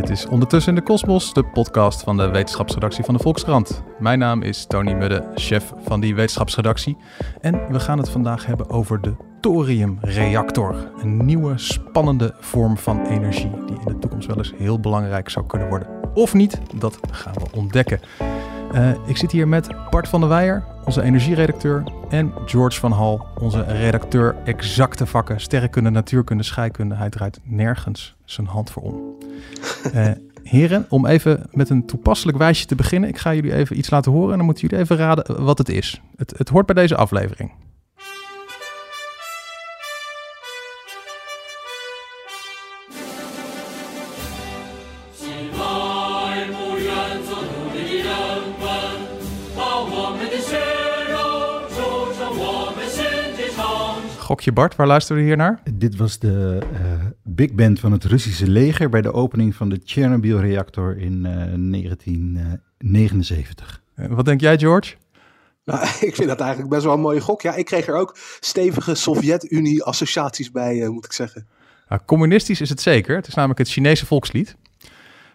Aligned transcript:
Dit 0.00 0.10
is 0.10 0.26
Ondertussen 0.26 0.72
in 0.72 0.78
de 0.78 0.84
Kosmos, 0.84 1.32
de 1.32 1.44
podcast 1.44 2.02
van 2.02 2.16
de 2.16 2.28
wetenschapsredactie 2.28 3.04
van 3.04 3.14
de 3.14 3.20
Volkskrant. 3.22 3.82
Mijn 3.98 4.18
naam 4.18 4.42
is 4.42 4.66
Tony 4.66 4.92
Mudde, 4.92 5.30
chef 5.34 5.72
van 5.84 6.00
die 6.00 6.14
wetenschapsredactie. 6.14 6.96
En 7.40 7.72
we 7.72 7.80
gaan 7.80 7.98
het 7.98 8.10
vandaag 8.10 8.46
hebben 8.46 8.70
over 8.70 9.00
de 9.00 9.14
thoriumreactor. 9.40 10.90
Een 11.00 11.24
nieuwe, 11.24 11.58
spannende 11.58 12.34
vorm 12.40 12.78
van 12.78 13.06
energie 13.06 13.50
die 13.66 13.76
in 13.76 13.84
de 13.84 13.98
toekomst 13.98 14.26
wel 14.26 14.36
eens 14.36 14.52
heel 14.56 14.80
belangrijk 14.80 15.28
zou 15.28 15.46
kunnen 15.46 15.68
worden. 15.68 15.88
Of 16.14 16.34
niet, 16.34 16.60
dat 16.74 16.98
gaan 17.10 17.34
we 17.34 17.56
ontdekken. 17.56 18.00
Uh, 18.74 18.90
ik 19.06 19.16
zit 19.16 19.32
hier 19.32 19.48
met 19.48 19.68
Bart 19.90 20.08
van 20.08 20.20
der 20.20 20.28
Weijer, 20.28 20.64
onze 20.84 21.02
energieredacteur, 21.02 21.84
en 22.08 22.32
George 22.46 22.80
van 22.80 22.92
Hal, 22.92 23.26
onze 23.38 23.62
redacteur 23.62 24.36
exacte 24.44 25.06
vakken, 25.06 25.40
sterrenkunde, 25.40 25.90
natuurkunde, 25.90 26.42
scheikunde. 26.42 26.94
Hij 26.94 27.10
draait 27.10 27.40
nergens 27.42 28.16
zijn 28.24 28.46
hand 28.46 28.70
voor 28.70 28.82
om. 28.82 29.16
Uh, 29.94 30.10
heren, 30.42 30.86
om 30.88 31.06
even 31.06 31.46
met 31.50 31.70
een 31.70 31.86
toepasselijk 31.86 32.38
wijsje 32.38 32.66
te 32.66 32.74
beginnen. 32.74 33.08
Ik 33.08 33.18
ga 33.18 33.34
jullie 33.34 33.54
even 33.54 33.78
iets 33.78 33.90
laten 33.90 34.12
horen 34.12 34.30
en 34.30 34.36
dan 34.36 34.46
moeten 34.46 34.68
jullie 34.68 34.84
even 34.84 34.96
raden 34.96 35.44
wat 35.44 35.58
het 35.58 35.68
is. 35.68 36.00
Het, 36.16 36.34
het 36.36 36.48
hoort 36.48 36.66
bij 36.66 36.74
deze 36.74 36.96
aflevering. 36.96 37.52
Gokje 54.28 54.52
Bart, 54.52 54.76
waar 54.76 54.86
luisteren 54.86 55.22
we 55.22 55.28
hier 55.28 55.36
naar? 55.36 55.60
Dit 55.74 55.96
was 55.96 56.18
de 56.18 56.58
uh, 56.72 56.78
big 57.22 57.52
band 57.52 57.80
van 57.80 57.92
het 57.92 58.04
Russische 58.04 58.48
leger 58.48 58.88
bij 58.88 59.02
de 59.02 59.12
opening 59.12 59.54
van 59.54 59.68
de 59.68 59.80
Chernobyl-reactor 59.84 60.98
in 60.98 61.12
uh, 61.12 61.22
1979. 61.22 63.82
wat 63.94 64.24
denk 64.24 64.40
jij, 64.40 64.58
George? 64.58 64.94
Nou, 65.64 65.86
ik 66.00 66.14
vind 66.14 66.28
dat 66.28 66.40
eigenlijk 66.40 66.70
best 66.70 66.84
wel 66.84 66.92
een 66.92 67.00
mooie 67.00 67.20
gok. 67.20 67.42
Ja, 67.42 67.54
ik 67.54 67.64
kreeg 67.64 67.86
er 67.86 67.94
ook 67.94 68.16
stevige 68.40 68.94
Sovjet-Unie-associaties 68.94 70.50
bij, 70.50 70.76
uh, 70.76 70.88
moet 70.88 71.04
ik 71.04 71.12
zeggen. 71.12 71.46
Nou, 71.88 72.00
communistisch 72.04 72.60
is 72.60 72.68
het 72.68 72.80
zeker. 72.80 73.16
Het 73.16 73.26
is 73.26 73.34
namelijk 73.34 73.58
het 73.58 73.68
Chinese 73.68 74.06
volkslied. 74.06 74.56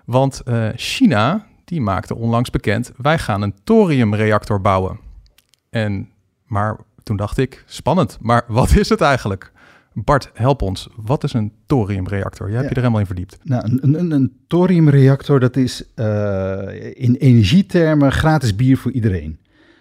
Want 0.05 0.41
uh, 0.45 0.69
China, 0.75 1.47
die 1.66 1.81
maakte 1.81 2.16
onlangs 2.16 2.49
bekend... 2.49 2.91
wij 2.97 3.19
gaan 3.19 3.41
een 3.41 3.55
thoriumreactor 3.64 4.61
bouwen. 4.61 4.99
En, 5.69 6.09
maar 6.45 6.77
toen 7.04 7.18
dacht 7.18 7.38
ik, 7.38 7.64
spannend, 7.66 8.18
maar 8.22 8.44
wat 8.48 8.76
is 8.76 8.90
het 8.90 9.02
eigenlijk? 9.02 9.52
Bart, 9.94 10.30
help 10.34 10.62
ons. 10.62 10.90
Wat 10.96 11.23
is 11.23 11.34
een 11.34 11.52
thoriumreactor? 11.66 12.48
Jij 12.48 12.56
hebt 12.58 12.70
je 12.70 12.76
er 12.76 12.82
helemaal 12.82 13.00
in 13.00 13.06
verdiept. 13.06 13.38
Nou, 13.44 13.64
een, 13.82 14.00
een, 14.00 14.12
een 14.12 14.34
thoriumreactor, 14.48 15.40
dat 15.40 15.56
is 15.56 15.84
uh, 15.95 16.06
in 16.94 17.16
energietermen 17.16 18.12
gratis 18.12 18.56
bier 18.56 18.78
voor 18.78 18.92
iedereen. 18.92 19.38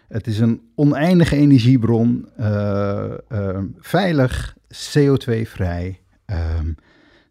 Het 0.08 0.26
is 0.26 0.38
een 0.38 0.60
oneindige 0.74 1.36
energiebron, 1.36 2.28
uh, 2.40 3.04
uh, 3.32 3.58
veilig, 3.78 4.56
CO2-vrij, 4.74 6.00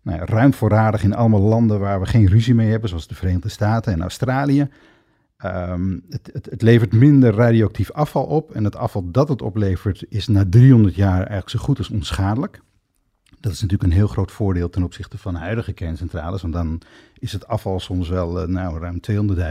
nou 0.03 0.17
ja, 0.17 0.25
ruim 0.25 0.53
voorradig 0.53 1.03
in 1.03 1.15
allemaal 1.15 1.41
landen 1.41 1.79
waar 1.79 1.99
we 1.99 2.05
geen 2.05 2.27
ruzie 2.27 2.55
mee 2.55 2.69
hebben, 2.69 2.89
zoals 2.89 3.07
de 3.07 3.15
Verenigde 3.15 3.49
Staten 3.49 3.93
en 3.93 4.01
Australië. 4.01 4.69
Um, 5.45 6.03
het, 6.09 6.29
het, 6.33 6.45
het, 6.49 6.61
levert 6.61 6.93
minder 6.93 7.33
radioactief 7.33 7.91
afval 7.91 8.23
op. 8.23 8.51
En 8.51 8.63
het 8.63 8.75
afval 8.75 9.11
dat 9.11 9.29
het 9.29 9.41
oplevert 9.41 10.05
is 10.09 10.27
na 10.27 10.45
300 10.49 10.95
jaar 10.95 11.17
eigenlijk 11.17 11.49
zo 11.49 11.59
goed 11.59 11.77
als 11.77 11.89
onschadelijk. 11.89 12.61
Dat 13.39 13.51
is 13.51 13.61
natuurlijk 13.61 13.89
een 13.89 13.97
heel 13.97 14.07
groot 14.07 14.31
voordeel 14.31 14.69
ten 14.69 14.83
opzichte 14.83 15.17
van 15.17 15.35
huidige 15.35 15.73
kerncentrales. 15.73 16.41
Want 16.41 16.53
dan 16.53 16.81
is 17.19 17.31
het 17.31 17.47
afval 17.47 17.79
soms 17.79 18.09
wel, 18.09 18.41
uh, 18.41 18.47
nou, 18.47 18.79
ruim 18.79 18.99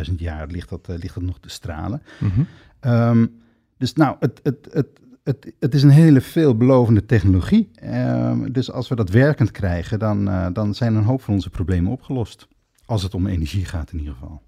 200.000 0.08 0.14
jaar 0.16 0.46
ligt 0.46 0.68
dat, 0.68 0.88
uh, 0.90 0.96
ligt 0.96 1.14
dat 1.14 1.22
nog 1.22 1.40
te 1.40 1.48
stralen. 1.48 2.02
Mm 2.18 2.30
-hmm. 2.30 2.46
um, 2.92 3.40
dus 3.76 3.92
nou, 3.92 4.16
het, 4.20 4.40
het, 4.42 4.68
het, 4.72 5.00
het, 5.24 5.52
het 5.58 5.74
is 5.74 5.82
een 5.82 5.90
hele 5.90 6.20
veelbelovende 6.20 7.06
technologie. 7.06 7.70
Um, 7.84 8.52
dus 8.52 8.72
als 8.72 8.88
we 8.88 8.94
dat 8.94 9.10
werkend 9.10 9.50
krijgen, 9.50 9.98
dan, 9.98 10.28
uh, 10.28 10.46
dan 10.52 10.74
zijn 10.74 10.94
een 10.94 11.04
hoop 11.04 11.22
van 11.22 11.34
onze 11.34 11.50
problemen 11.50 11.92
opgelost. 11.92 12.48
Als 12.84 13.02
het 13.02 13.14
om 13.14 13.26
energie 13.26 13.64
gaat 13.64 13.92
in 13.92 13.98
ieder 13.98 14.14
geval. 14.14 14.42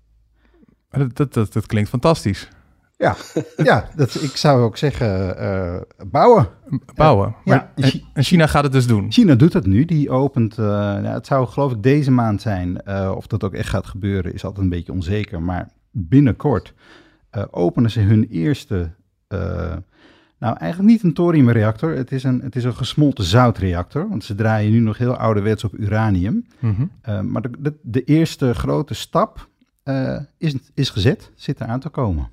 Dat, 0.92 1.16
dat, 1.16 1.32
dat, 1.34 1.52
dat, 1.52 1.66
klinkt 1.66 1.88
fantastisch. 1.88 2.48
Ja, 2.96 3.16
ja 3.56 3.88
dat, 3.96 4.14
ik 4.14 4.36
zou 4.36 4.62
ook 4.62 4.76
zeggen 4.76 5.36
uh, 5.42 5.80
bouwen. 6.10 6.48
Bouwen. 6.94 7.28
Uh, 7.28 7.34
ja. 7.44 7.70
En 8.12 8.22
China 8.22 8.46
gaat 8.46 8.62
het 8.62 8.72
dus 8.72 8.86
doen? 8.86 9.12
China 9.12 9.34
doet 9.34 9.52
dat 9.52 9.66
nu. 9.66 9.84
Die 9.84 10.10
opent, 10.10 10.58
uh, 10.58 10.66
ja, 11.02 11.12
het 11.12 11.26
zou 11.26 11.46
geloof 11.46 11.72
ik 11.72 11.82
deze 11.82 12.10
maand 12.10 12.40
zijn. 12.42 12.86
of 13.16 13.26
dat 13.26 13.44
ook 13.44 13.54
echt 13.54 13.68
gaat 13.68 13.86
gebeuren 13.86 14.34
is 14.34 14.44
altijd 14.44 14.64
een 14.64 14.70
beetje 14.70 14.92
onzeker. 14.92 15.42
Maar 15.42 15.68
binnenkort 15.90 16.74
openen 17.50 17.90
ze 17.90 18.00
hun 18.00 18.26
eerste... 18.30 18.90
nou, 20.38 20.56
eigenlijk 20.56 20.90
niet 20.90 21.02
een 21.02 21.14
thoriumreactor. 21.14 21.96
Het 21.96 22.12
is 22.12 22.24
een, 22.24 22.40
het 22.40 22.56
is 22.56 22.64
een 22.64 22.76
gesmolten 22.76 23.24
zoutreactor. 23.24 24.08
Want 24.08 24.24
ze 24.24 24.34
draaien 24.34 24.72
nu 24.72 24.78
nog 24.78 24.98
heel 24.98 25.16
ouderwets 25.16 25.64
op 25.64 25.78
uranium. 25.78 26.46
Mm 26.58 26.90
-hmm. 27.04 27.30
maar 27.30 27.42
de, 27.42 27.50
de, 27.58 27.74
de 27.82 28.04
eerste 28.04 28.54
grote 28.54 28.94
stap 28.94 29.50
uh, 29.84 30.18
is, 30.38 30.54
is 30.74 30.90
gezet, 30.90 31.30
zit 31.34 31.60
er 31.60 31.66
aan 31.66 31.80
te 31.80 31.88
komen. 31.88 32.28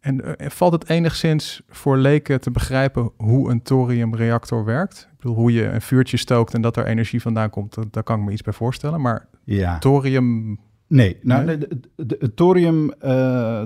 En 0.00 0.20
uh, 0.24 0.48
valt 0.48 0.72
het 0.72 0.88
enigszins 0.88 1.62
voor 1.68 1.96
leken 1.96 2.40
te 2.40 2.50
begrijpen 2.50 3.10
hoe 3.16 3.50
een 3.50 3.62
thoriumreactor 3.62 4.64
werkt? 4.64 5.08
Ik 5.12 5.16
bedoel, 5.16 5.34
hoe 5.34 5.52
je 5.52 5.64
een 5.64 5.82
vuurtje 5.82 6.16
stookt 6.16 6.54
en 6.54 6.62
dat 6.62 6.76
er 6.76 6.86
energie 6.86 7.22
vandaan 7.22 7.50
komt, 7.50 7.74
dat, 7.74 7.92
daar 7.92 8.02
kan 8.02 8.18
ik 8.18 8.24
me 8.24 8.32
iets 8.32 8.42
bij 8.42 8.52
voorstellen. 8.52 9.00
Maar 9.00 9.28
ja. 9.44 9.78
thorium... 9.78 10.58
Nee, 10.86 11.18
nou, 11.22 11.44
nee? 11.44 11.58
De, 11.58 11.80
de, 11.96 12.16
de, 12.18 12.34
thorium, 12.34 12.84
uh, 12.84 12.90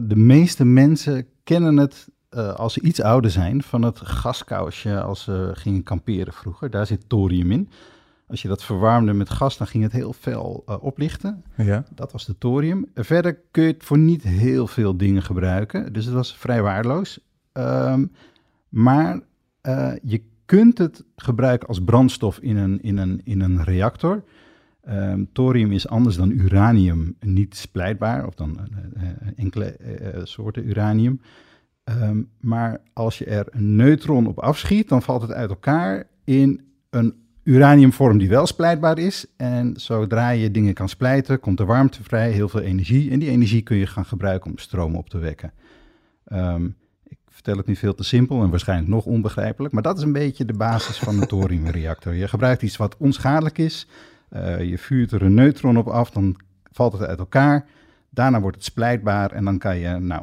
de 0.03 0.17
meeste 0.17 0.65
mensen 0.65 1.27
kennen 1.45 1.77
het 1.77 2.09
als 2.57 2.73
ze 2.73 2.81
iets 2.81 3.01
ouder 3.03 3.31
zijn 3.31 3.63
van 3.63 3.83
het 3.83 4.01
gaskousje 4.01 5.01
als 5.01 5.23
ze 5.23 5.51
gingen 5.53 5.83
kamperen 5.83 6.33
vroeger. 6.33 6.71
Daar 6.71 6.87
zit 6.87 7.09
thorium 7.09 7.51
in. 7.51 7.69
Als 8.27 8.43
je 8.43 8.49
dat 8.49 8.65
verwarmde 8.65 9.13
met 9.13 9.31
gas, 9.31 9.57
dan 9.57 9.67
ging 9.67 9.83
het 9.83 9.93
heel 9.93 10.13
fel 10.13 10.65
uh, 10.69 10.77
oplichten. 10.81 11.45
Ja. 11.57 11.85
Dat 11.95 12.13
was 12.13 12.27
de 12.27 12.39
thorium. 12.39 12.87
Verder 12.95 13.39
kun 13.51 13.63
je 13.63 13.73
het 13.73 13.85
voor 13.85 13.99
niet 13.99 14.23
heel 14.23 14.67
veel 14.67 14.97
dingen 14.97 15.23
gebruiken. 15.23 15.93
Dus 15.93 16.05
het 16.05 16.15
was 16.15 16.37
vrij 16.37 16.63
waardeloos. 16.63 17.21
Um, 17.53 18.13
maar 18.69 19.21
uh, 19.63 19.93
je 20.03 20.23
kunt 20.45 20.79
het 20.79 21.05
gebruiken 21.17 21.69
als 21.69 21.85
brandstof 21.85 22.39
in 22.39 22.57
een, 22.57 22.83
in 22.83 22.97
een, 22.97 23.21
in 23.25 23.41
een 23.41 23.65
reactor. 23.65 24.25
Um, 24.89 25.29
thorium 25.33 25.73
is 25.73 25.89
anders 25.89 26.17
dan 26.17 26.31
uranium 26.31 27.17
niet 27.21 27.57
splijtbaar, 27.57 28.27
of 28.27 28.35
dan 28.35 28.59
uh, 28.97 29.03
enkele 29.37 29.77
soorten 30.23 30.69
uranium. 30.69 31.21
Um, 31.85 32.29
maar 32.41 32.81
als 32.93 33.19
je 33.19 33.25
er 33.25 33.47
een 33.51 33.77
neutron 33.77 34.27
op 34.27 34.39
afschiet, 34.39 34.89
dan 34.89 35.03
valt 35.03 35.23
het 35.23 35.33
uit 35.33 35.51
elkaar 35.51 36.07
in 36.25 36.61
een 36.91 37.15
uraniumvorm 37.45 38.19
die 38.19 38.29
wel 38.29 38.47
splijtbaar 38.47 38.99
is. 38.99 39.27
En 39.37 39.73
zodra 39.77 40.31
je 40.31 40.51
dingen 40.51 40.75
kan 40.75 40.89
splijten, 40.89 41.41
komt 41.41 41.61
er 41.61 41.67
warmte 41.67 42.03
vrij, 42.03 42.31
heel 42.31 42.49
veel 42.49 42.61
energie. 42.61 43.11
En 43.11 43.19
die 43.19 43.31
energie 43.31 43.63
kun 43.63 43.77
je 43.77 43.87
gaan 43.87 44.05
gebruiken 44.05 44.51
om 44.51 44.59
stroom 44.59 44.97
op 44.97 45.09
te 45.09 45.19
wekken. 45.19 45.53
Um, 46.33 46.77
ik 47.05 47.19
vertel 47.29 47.57
het 47.57 47.67
nu 47.67 47.77
veel 47.77 47.95
te 47.95 48.05
simpel 48.05 48.43
en 48.43 48.51
waarschijnlijk 48.51 48.91
nog 48.91 49.05
onbegrijpelijk. 49.05 49.75
Maar 49.75 49.83
dat 49.83 49.97
is 49.97 50.03
een 50.03 50.13
beetje 50.13 50.45
de 50.45 50.53
basis 50.53 50.99
van 50.99 51.21
een 51.21 51.27
thoriumreactor. 51.27 52.15
Je 52.15 52.29
gebruikt 52.29 52.63
iets 52.63 52.77
wat 52.77 52.97
onschadelijk 52.97 53.59
is. 53.59 53.89
Uh, 54.31 54.63
je 54.63 54.79
vuurt 54.79 55.13
er 55.13 55.23
een 55.23 55.35
neutron 55.35 55.77
op 55.77 55.89
af, 55.89 56.11
dan 56.11 56.37
valt 56.73 56.93
het 56.93 57.03
uit 57.03 57.19
elkaar. 57.19 57.67
Daarna 58.11 58.41
wordt 58.41 58.57
het 58.57 58.65
splijtbaar 58.65 59.31
en 59.31 59.45
dan 59.45 59.59
kan 59.59 59.79
je 59.79 59.99
nou, 59.99 60.23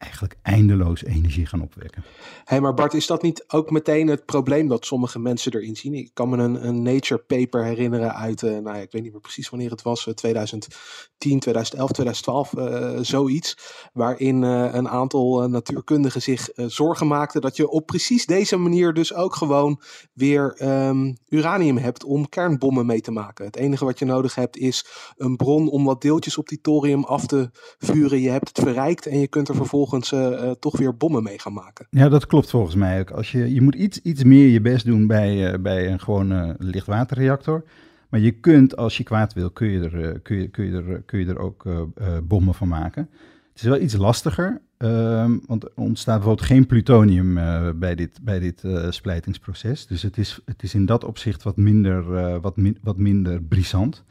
eigenlijk 0.00 0.36
eindeloos 0.42 1.04
energie 1.04 1.46
gaan 1.46 1.62
opwekken. 1.62 2.02
Hé, 2.02 2.42
hey, 2.44 2.60
maar 2.60 2.74
Bart, 2.74 2.94
is 2.94 3.06
dat 3.06 3.22
niet 3.22 3.44
ook 3.48 3.70
meteen 3.70 4.08
het 4.08 4.24
probleem 4.24 4.68
dat 4.68 4.86
sommige 4.86 5.18
mensen 5.18 5.54
erin 5.54 5.76
zien? 5.76 5.94
Ik 5.94 6.10
kan 6.14 6.28
me 6.28 6.36
een, 6.36 6.66
een 6.66 6.82
Nature 6.82 7.20
paper 7.20 7.64
herinneren 7.64 8.14
uit, 8.14 8.42
uh, 8.42 8.50
nou 8.50 8.76
ja, 8.76 8.82
ik 8.82 8.92
weet 8.92 9.02
niet 9.02 9.12
meer 9.12 9.20
precies 9.20 9.48
wanneer 9.48 9.70
het 9.70 9.82
was, 9.82 10.08
2010, 10.14 10.78
2011, 11.18 11.90
2012, 11.90 12.52
uh, 12.52 12.98
zoiets. 13.00 13.56
Waarin 13.92 14.42
uh, 14.42 14.68
een 14.72 14.88
aantal 14.88 15.48
natuurkundigen 15.48 16.22
zich 16.22 16.48
zorgen 16.54 17.06
maakten 17.06 17.40
dat 17.40 17.56
je 17.56 17.68
op 17.68 17.86
precies 17.86 18.26
deze 18.26 18.56
manier 18.56 18.92
dus 18.92 19.14
ook 19.14 19.34
gewoon 19.34 19.82
weer 20.12 20.56
um, 20.62 21.16
uranium 21.28 21.76
hebt 21.76 22.04
om 22.04 22.28
kernbommen 22.28 22.86
mee 22.86 23.00
te 23.00 23.10
maken. 23.10 23.44
Het 23.44 23.56
enige 23.56 23.84
wat 23.84 23.98
je 23.98 24.04
nodig 24.04 24.34
hebt 24.34 24.56
is 24.56 24.86
een 25.16 25.36
bron 25.36 25.70
om 25.70 25.84
wat 25.84 26.02
deeltjes 26.02 26.38
op 26.38 26.48
die 26.48 26.60
thorium 26.60 27.04
af 27.04 27.26
te 27.26 27.50
vuren. 27.78 28.20
Je 28.20 28.30
hebt 28.30 28.48
het 28.48 28.58
verrijkt 28.58 29.06
en 29.06 29.18
je 29.18 29.28
kunt 29.28 29.48
er 29.48 29.54
vervolgens 29.54 29.88
vervolgens 29.90 30.58
toch 30.60 30.76
weer 30.78 30.96
bommen 30.96 31.22
mee 31.22 31.38
gaan 31.38 31.52
maken. 31.52 31.86
Ja, 31.90 32.08
dat 32.08 32.26
klopt 32.26 32.50
volgens 32.50 32.74
mij 32.74 33.00
ook. 33.00 33.10
Als 33.10 33.32
je, 33.32 33.54
je 33.54 33.62
moet 33.62 33.74
iets, 33.74 34.00
iets 34.00 34.24
meer 34.24 34.48
je 34.48 34.60
best 34.60 34.84
doen 34.84 35.06
bij, 35.06 35.60
bij 35.60 35.92
een 35.92 36.00
gewone 36.00 36.56
lichtwaterreactor. 36.58 37.64
Maar 38.08 38.20
je 38.20 38.30
kunt, 38.30 38.76
als 38.76 38.96
je 38.96 39.02
kwaad 39.02 39.32
wil, 39.32 39.50
kun 39.50 39.68
je 39.68 39.88
er, 39.88 40.20
kun 40.20 40.36
je, 40.36 40.48
kun 40.48 40.64
je 40.64 40.72
er, 40.72 41.02
kun 41.02 41.18
je 41.18 41.26
er 41.26 41.38
ook 41.38 41.64
bommen 42.22 42.54
van 42.54 42.68
maken. 42.68 43.08
Het 43.52 43.62
is 43.62 43.62
wel 43.62 43.80
iets 43.80 43.96
lastiger, 43.96 44.60
ehm, 44.76 45.38
want 45.46 45.64
er 45.64 45.70
ontstaat 45.74 46.16
bijvoorbeeld 46.16 46.46
geen 46.46 46.66
plutonium 46.66 47.34
bij 47.78 47.94
dit, 47.94 48.18
bij 48.22 48.38
dit 48.38 48.62
splijtingsproces. 48.88 49.86
Dus 49.86 50.02
het 50.02 50.18
is, 50.18 50.40
het 50.44 50.62
is 50.62 50.74
in 50.74 50.86
dat 50.86 51.04
opzicht 51.04 51.42
wat 51.42 51.56
minder, 51.56 52.40
wat, 52.40 52.54
wat 52.82 52.96
minder 52.96 53.42
brisant. 53.42 54.04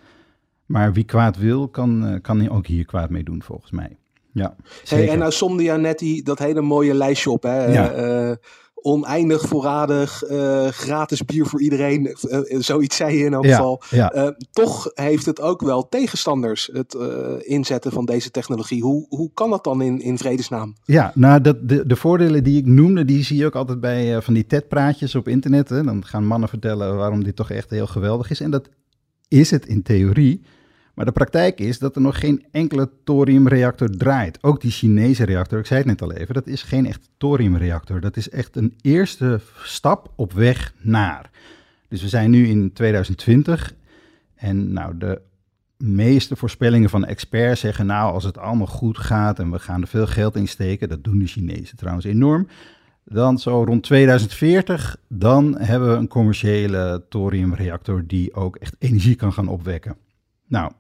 Maar 0.66 0.94
wie 0.94 1.04
kwaad 1.04 1.38
wil, 1.38 1.68
kan, 1.68 2.20
kan 2.22 2.50
ook 2.50 2.68
hier 2.68 2.86
kwaad 2.86 3.10
mee 3.10 3.24
doen, 3.24 3.44
volgens 3.44 3.72
mij. 3.72 3.99
Ja, 4.34 4.56
hey, 4.84 5.10
en 5.10 5.20
nou 5.20 5.32
somde 5.32 5.64
je 5.64 5.72
net 5.72 6.00
die, 6.00 6.24
dat 6.24 6.40
hele 6.40 6.62
mooie 6.62 6.94
lijstje 6.94 7.32
op. 7.32 7.44
Hè? 7.44 7.66
Ja. 7.66 8.30
Uh, 8.30 8.36
oneindig 8.82 9.42
voorradig, 9.42 10.30
uh, 10.30 10.68
gratis 10.68 11.26
bier 11.26 11.46
voor 11.46 11.62
iedereen. 11.62 12.16
zoiets 12.60 12.96
zei 12.96 13.18
je 13.18 13.26
in 13.26 13.34
elk 13.34 13.46
geval. 13.46 13.82
Ja. 13.90 14.36
toch 14.52 14.92
heeft 14.94 15.26
het 15.26 15.42
ook 15.42 15.62
wel 15.62 15.90
tegenstanders, 15.90 16.70
het 16.74 16.98
inzetten 17.40 17.92
van 17.92 18.06
deze 18.06 18.32
technologie. 18.32 18.82
Hoe, 18.82 19.06
hoe 19.10 19.32
kan 19.34 19.50
dat 19.50 19.64
dan 19.64 19.82
in, 19.82 20.02
in 20.02 20.18
vredesnaam? 20.18 20.76
Ja, 20.84 21.12
nou, 21.16 21.42
dat, 21.42 21.70
de, 21.70 21.86
de 21.88 21.96
voordelen 21.96 22.44
die 22.44 22.58
ik 22.58 22.66
noemde, 22.66 23.06
die 23.06 23.24
zie 23.24 23.38
je 23.38 23.46
ook 23.46 23.56
altijd 23.56 23.80
bij 23.80 24.22
van 24.22 24.34
die 24.34 24.46
TED-praatjes 24.46 25.16
op 25.16 25.28
internet. 25.28 25.70
Hè? 25.70 25.84
Dan 25.84 26.06
gaan 26.06 26.26
mannen 26.26 26.50
vertellen 26.50 26.96
waarom 26.96 27.24
dit 27.24 27.36
toch 27.36 27.52
echt 27.52 27.70
heel 27.70 27.88
geweldig 27.88 28.30
is. 28.30 28.40
En 28.40 28.52
dat 28.52 28.70
is 29.28 29.52
het 29.52 29.66
in 29.66 29.82
theorie. 29.82 30.42
Maar 31.00 31.08
de 31.08 31.14
praktijk 31.14 31.60
is 31.60 31.80
dat 31.80 31.96
er 31.96 32.02
nog 32.02 32.20
geen 32.20 32.46
enkele 32.52 32.90
thoriumreactor 33.04 33.90
draait. 33.90 34.44
Ook 34.44 34.62
die 34.62 34.72
Chinese 34.72 35.26
reactor, 35.26 35.60
ik 35.60 35.66
zei 35.66 35.80
het 35.80 35.88
net 35.88 36.02
al 36.02 36.14
even, 36.14 36.34
dat 36.34 36.48
is 36.48 36.64
geen 36.64 36.86
echt 36.86 37.10
thoriumreactor. 37.18 38.02
Dat 38.02 38.18
is 38.18 38.30
echt 38.30 38.56
een 38.56 38.74
eerste 38.82 39.40
stap 39.64 40.12
op 40.16 40.34
weg 40.34 40.74
naar. 40.82 41.30
Dus 41.88 42.02
we 42.02 42.08
zijn 42.08 42.30
nu 42.30 42.48
in 42.48 42.74
2020 42.74 43.74
en 44.36 44.74
nou, 44.74 44.98
de 44.98 45.22
meeste 45.78 46.36
voorspellingen 46.36 46.90
van 46.90 47.06
experts 47.06 47.62
zeggen 47.62 47.86
nou, 47.86 48.14
als 48.14 48.24
het 48.24 48.38
allemaal 48.38 48.68
goed 48.68 48.98
gaat 48.98 49.40
en 49.40 49.52
we 49.52 49.60
gaan 49.60 49.82
er 49.82 49.88
veel 49.88 50.08
geld 50.08 50.36
in 50.36 50.48
steken, 50.48 50.90
dat 50.90 51.04
doen 51.04 51.20
de 51.20 51.28
Chinezen 51.28 51.78
trouwens 51.78 52.06
enorm, 52.06 52.48
dan 53.04 53.38
zo 53.38 53.64
rond 53.64 53.84
2040, 53.84 54.98
dan 55.08 55.58
hebben 55.60 55.90
we 55.90 55.96
een 55.96 56.08
commerciële 56.08 57.06
thoriumreactor 57.10 58.04
die 58.08 58.34
ook 58.34 58.56
echt 58.56 58.76
energie 58.80 59.16
kan 59.16 59.34
gaan 59.34 59.48
opwekken. 59.48 59.96
Nou, 60.48 60.72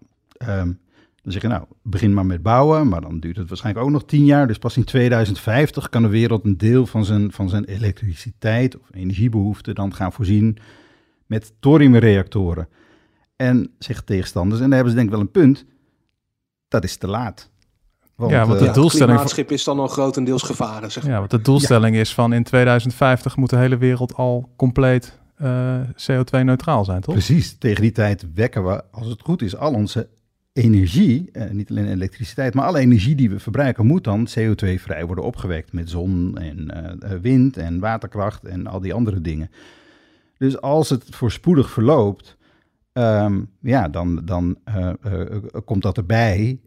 Um, 0.47 0.79
dan 1.23 1.31
zeg 1.31 1.41
je, 1.41 1.47
nou, 1.47 1.63
begin 1.83 2.13
maar 2.13 2.25
met 2.25 2.41
bouwen, 2.41 2.87
maar 2.87 3.01
dan 3.01 3.19
duurt 3.19 3.37
het 3.37 3.47
waarschijnlijk 3.47 3.85
ook 3.85 3.91
nog 3.91 4.05
tien 4.05 4.25
jaar. 4.25 4.47
Dus 4.47 4.57
pas 4.57 4.77
in 4.77 4.83
2050 4.83 5.89
kan 5.89 6.01
de 6.01 6.07
wereld 6.07 6.45
een 6.45 6.57
deel 6.57 6.85
van 6.85 7.05
zijn, 7.05 7.31
van 7.31 7.49
zijn 7.49 7.65
elektriciteit 7.65 8.77
of 8.79 8.87
energiebehoefte 8.91 9.73
dan 9.73 9.93
gaan 9.93 10.11
voorzien 10.11 10.57
met 11.25 11.53
thoriumreactoren. 11.59 12.67
En 13.35 13.71
zeggen 13.79 14.05
tegenstanders, 14.05 14.61
en 14.61 14.65
daar 14.67 14.75
hebben 14.75 14.89
ze 14.89 14.95
denk 14.95 15.09
ik 15.09 15.15
wel 15.15 15.25
een 15.25 15.31
punt, 15.31 15.65
dat 16.67 16.83
is 16.83 16.97
te 16.97 17.07
laat. 17.07 17.49
Want, 18.15 18.31
ja, 18.31 18.45
want 18.45 18.59
de 18.59 18.65
uh, 18.65 18.73
doelstelling. 18.73 19.35
Het 19.35 19.51
is 19.51 19.63
dan 19.63 19.79
al 19.79 19.87
grotendeels 19.87 20.43
gevaren. 20.43 20.91
Zeg 20.91 21.03
maar. 21.03 21.11
Ja, 21.11 21.19
want 21.19 21.31
de 21.31 21.41
doelstelling 21.41 21.95
is 21.95 22.13
van 22.13 22.33
in 22.33 22.43
2050 22.43 23.37
moet 23.37 23.49
de 23.49 23.57
hele 23.57 23.77
wereld 23.77 24.13
al 24.13 24.53
compleet 24.55 25.19
uh, 25.41 25.79
eh, 25.79 25.87
CO2-neutraal 25.87 26.85
zijn, 26.85 27.01
toch? 27.01 27.13
Precies. 27.13 27.57
Tegen 27.57 27.81
die 27.81 27.91
tijd 27.91 28.25
wekken 28.33 28.65
we, 28.65 28.83
als 28.91 29.07
het 29.07 29.21
goed 29.21 29.41
is, 29.41 29.55
al 29.55 29.73
onze 29.73 30.09
energie, 30.53 31.29
eh, 31.31 31.49
niet 31.49 31.69
alleen 31.69 31.87
elektriciteit, 31.87 32.53
maar 32.53 32.65
alle 32.65 32.79
energie 32.79 33.15
die 33.15 33.29
we 33.29 33.39
verbruiken, 33.39 33.85
moet 33.85 34.03
dan 34.03 34.27
CO2-vrij 34.27 35.05
worden 35.05 35.23
opgewekt 35.23 35.73
met 35.73 35.89
zon 35.89 36.37
en 36.37 36.71
uh, 37.03 37.11
wind 37.21 37.57
en 37.57 37.79
waterkracht 37.79 38.45
en 38.45 38.67
al 38.67 38.79
die 38.79 38.93
andere 38.93 39.21
dingen. 39.21 39.51
Dus 40.37 40.61
als 40.61 40.89
het 40.89 41.03
voorspoedig 41.09 41.69
verloopt, 41.71 42.37
um, 42.93 43.49
ja, 43.59 43.87
dan, 43.87 44.21
dan 44.25 44.57
uh, 44.67 44.91
komt 45.65 45.81
dat 45.81 45.97
erbij. 45.97 46.59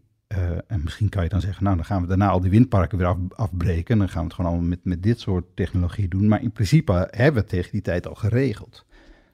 en 0.67 0.81
misschien 0.85 1.09
kan 1.09 1.23
je 1.23 1.29
dan 1.29 1.41
zeggen, 1.41 1.65
nou, 1.65 1.77
dan 1.77 1.85
gaan 1.85 2.03
we 2.03 2.09
daarna 2.09 2.29
al 2.29 2.41
die 2.41 2.51
windparken 2.51 2.99
weer 2.99 3.07
af, 3.07 3.17
afbreken. 3.29 3.99
Dan 3.99 4.09
gaan 4.09 4.21
we 4.21 4.25
het 4.25 4.35
gewoon 4.35 4.51
allemaal 4.51 4.69
met, 4.69 4.85
met 4.85 5.03
dit 5.03 5.21
soort 5.21 5.45
technologie 5.55 6.09
doen. 6.09 6.29
Maar 6.29 6.43
in 6.43 6.53
principe 6.53 6.93
hebben 6.93 7.33
we 7.33 7.41
het 7.41 7.49
tegen 7.49 7.73
die 7.73 7.81
tijd 7.81 8.07
al 8.07 8.15
geregeld. 8.15 8.87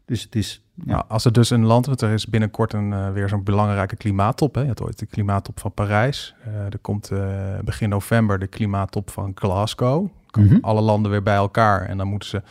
Dus 0.09 0.23
het 0.23 0.35
is... 0.35 0.63
Ja. 0.75 0.85
Nou, 0.85 1.05
als 1.09 1.25
er 1.25 1.33
dus 1.33 1.51
een 1.51 1.65
land, 1.65 1.87
want 1.87 2.01
er 2.01 2.11
is 2.11 2.27
binnenkort 2.27 2.73
een, 2.73 2.91
uh, 2.91 3.13
weer 3.13 3.29
zo'n 3.29 3.43
belangrijke 3.43 3.97
klimaattop. 3.97 4.55
Hè. 4.55 4.61
Je 4.61 4.67
had 4.67 4.83
ooit 4.83 4.99
de 4.99 5.07
klimaattop 5.07 5.61
van 5.61 5.73
Parijs. 5.73 6.35
Uh, 6.47 6.55
er 6.55 6.79
komt 6.79 7.11
uh, 7.11 7.59
begin 7.65 7.89
november 7.89 8.39
de 8.39 8.47
klimaattop 8.47 9.11
van 9.11 9.33
Glasgow. 9.35 10.09
Komen 10.31 10.51
mm 10.51 10.59
alle 10.61 10.81
landen 10.81 11.11
weer 11.11 11.23
bij 11.23 11.35
elkaar. 11.35 11.87
En 11.87 11.97
dan 11.97 12.09
moeten 12.09 12.29
ze 12.29 12.43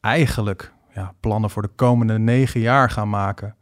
eigenlijk 0.00 0.72
ja, 0.94 1.12
plannen 1.20 1.50
voor 1.50 1.62
de 1.62 1.70
komende 1.74 2.18
negen 2.18 2.60
jaar 2.60 2.90
gaan 2.90 3.10
maken. 3.10 3.54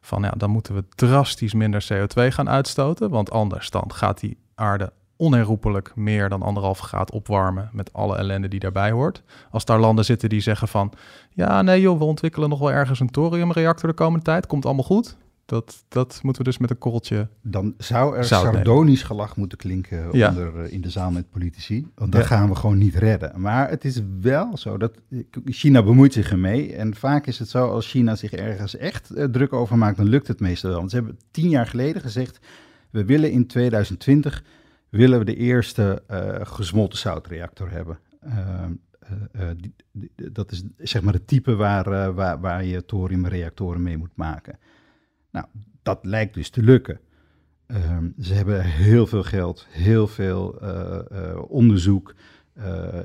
Van 0.00 0.22
ja, 0.22 0.30
dan 0.30 0.50
moeten 0.50 0.74
we 0.74 0.84
drastisch 0.94 1.54
minder 1.54 1.86
CO2 1.92 2.26
gaan 2.28 2.48
uitstoten. 2.48 3.10
Want 3.10 3.30
anders 3.30 3.70
dan 3.70 3.92
gaat 3.92 4.20
die 4.20 4.38
aarde 4.54 4.92
onherroepelijk 5.16 5.92
meer 5.94 6.28
dan 6.28 6.42
anderhalf 6.42 6.78
graad 6.78 7.10
opwarmen 7.10 7.68
met 7.72 7.92
alle 7.92 8.16
ellende 8.16 8.48
die 8.48 8.60
daarbij 8.60 8.90
hoort. 8.90 9.22
Als 9.50 9.64
daar 9.64 9.80
landen 9.80 10.04
zitten 10.04 10.28
die 10.28 10.40
zeggen 10.40 10.68
van, 10.68 10.92
ja 11.30 11.62
nee 11.62 11.80
joh, 11.80 11.98
we 11.98 12.04
ontwikkelen 12.04 12.48
nog 12.48 12.58
wel 12.58 12.72
ergens 12.72 13.00
een 13.00 13.10
thoriumreactor 13.10 13.88
de 13.88 13.94
komende 13.94 14.24
tijd, 14.24 14.46
komt 14.46 14.64
allemaal 14.64 14.84
goed. 14.84 15.16
Dat, 15.46 15.84
dat 15.88 16.20
moeten 16.22 16.42
we 16.42 16.48
dus 16.48 16.58
met 16.58 16.70
een 16.70 16.78
korreltje. 16.78 17.28
Dan 17.42 17.74
zou 17.78 18.16
er 18.16 18.24
sardonisch 18.24 19.02
gelach 19.02 19.36
moeten 19.36 19.58
klinken 19.58 20.12
onder, 20.12 20.64
eh, 20.64 20.72
in 20.72 20.80
de 20.80 20.90
zaal 20.90 21.10
met 21.10 21.30
politici. 21.30 21.86
Want 21.94 22.12
dan 22.12 22.24
gaan 22.24 22.48
we 22.48 22.54
gewoon 22.54 22.78
niet 22.78 22.94
redden. 22.94 23.40
Maar 23.40 23.68
het 23.68 23.84
is 23.84 24.00
wel 24.20 24.56
zo 24.56 24.76
dat 24.76 24.92
China 25.44 25.82
bemoeit 25.82 26.12
zich 26.12 26.30
ermee. 26.30 26.74
En 26.74 26.94
vaak 26.94 27.26
is 27.26 27.38
het 27.38 27.48
zo, 27.48 27.68
als 27.68 27.90
China 27.90 28.16
zich 28.16 28.32
ergens 28.32 28.76
echt 28.76 29.16
uh, 29.16 29.24
druk 29.24 29.52
over 29.52 29.78
maakt, 29.78 29.96
dan 29.96 30.08
lukt 30.08 30.28
het 30.28 30.40
meestal 30.40 30.70
wel. 30.70 30.78
Want 30.78 30.90
ze 30.90 30.96
hebben 30.96 31.18
tien 31.30 31.48
jaar 31.48 31.66
geleden 31.66 32.02
gezegd: 32.02 32.38
we 32.90 33.04
willen 33.04 33.30
in 33.30 33.46
2020 33.46 34.42
willen 34.88 35.18
we 35.18 35.24
de 35.24 35.36
eerste 35.36 36.02
uh, 36.10 36.34
gesmolten 36.42 36.98
zoutreactor 36.98 37.70
hebben. 37.70 37.98
Uh, 38.26 39.50
die, 39.56 39.74
die, 39.92 40.32
dat 40.32 40.50
is 40.50 40.62
zeg 40.78 41.02
maar 41.02 41.12
het 41.12 41.26
type 41.26 41.54
waar, 41.54 42.14
waar, 42.14 42.40
waar 42.40 42.64
je 42.64 42.84
thoriumreactoren 42.84 43.82
mee 43.82 43.96
moet 43.96 44.16
maken. 44.16 44.58
Nou, 45.30 45.46
dat 45.82 45.98
lijkt 46.02 46.34
dus 46.34 46.50
te 46.50 46.62
lukken. 46.62 47.00
Ehm, 47.66 48.08
ze 48.20 48.34
hebben 48.34 48.64
heel 48.64 49.06
veel 49.06 49.22
geld, 49.22 49.66
heel 49.70 50.06
veel 50.06 50.58
onderzoek 51.48 52.14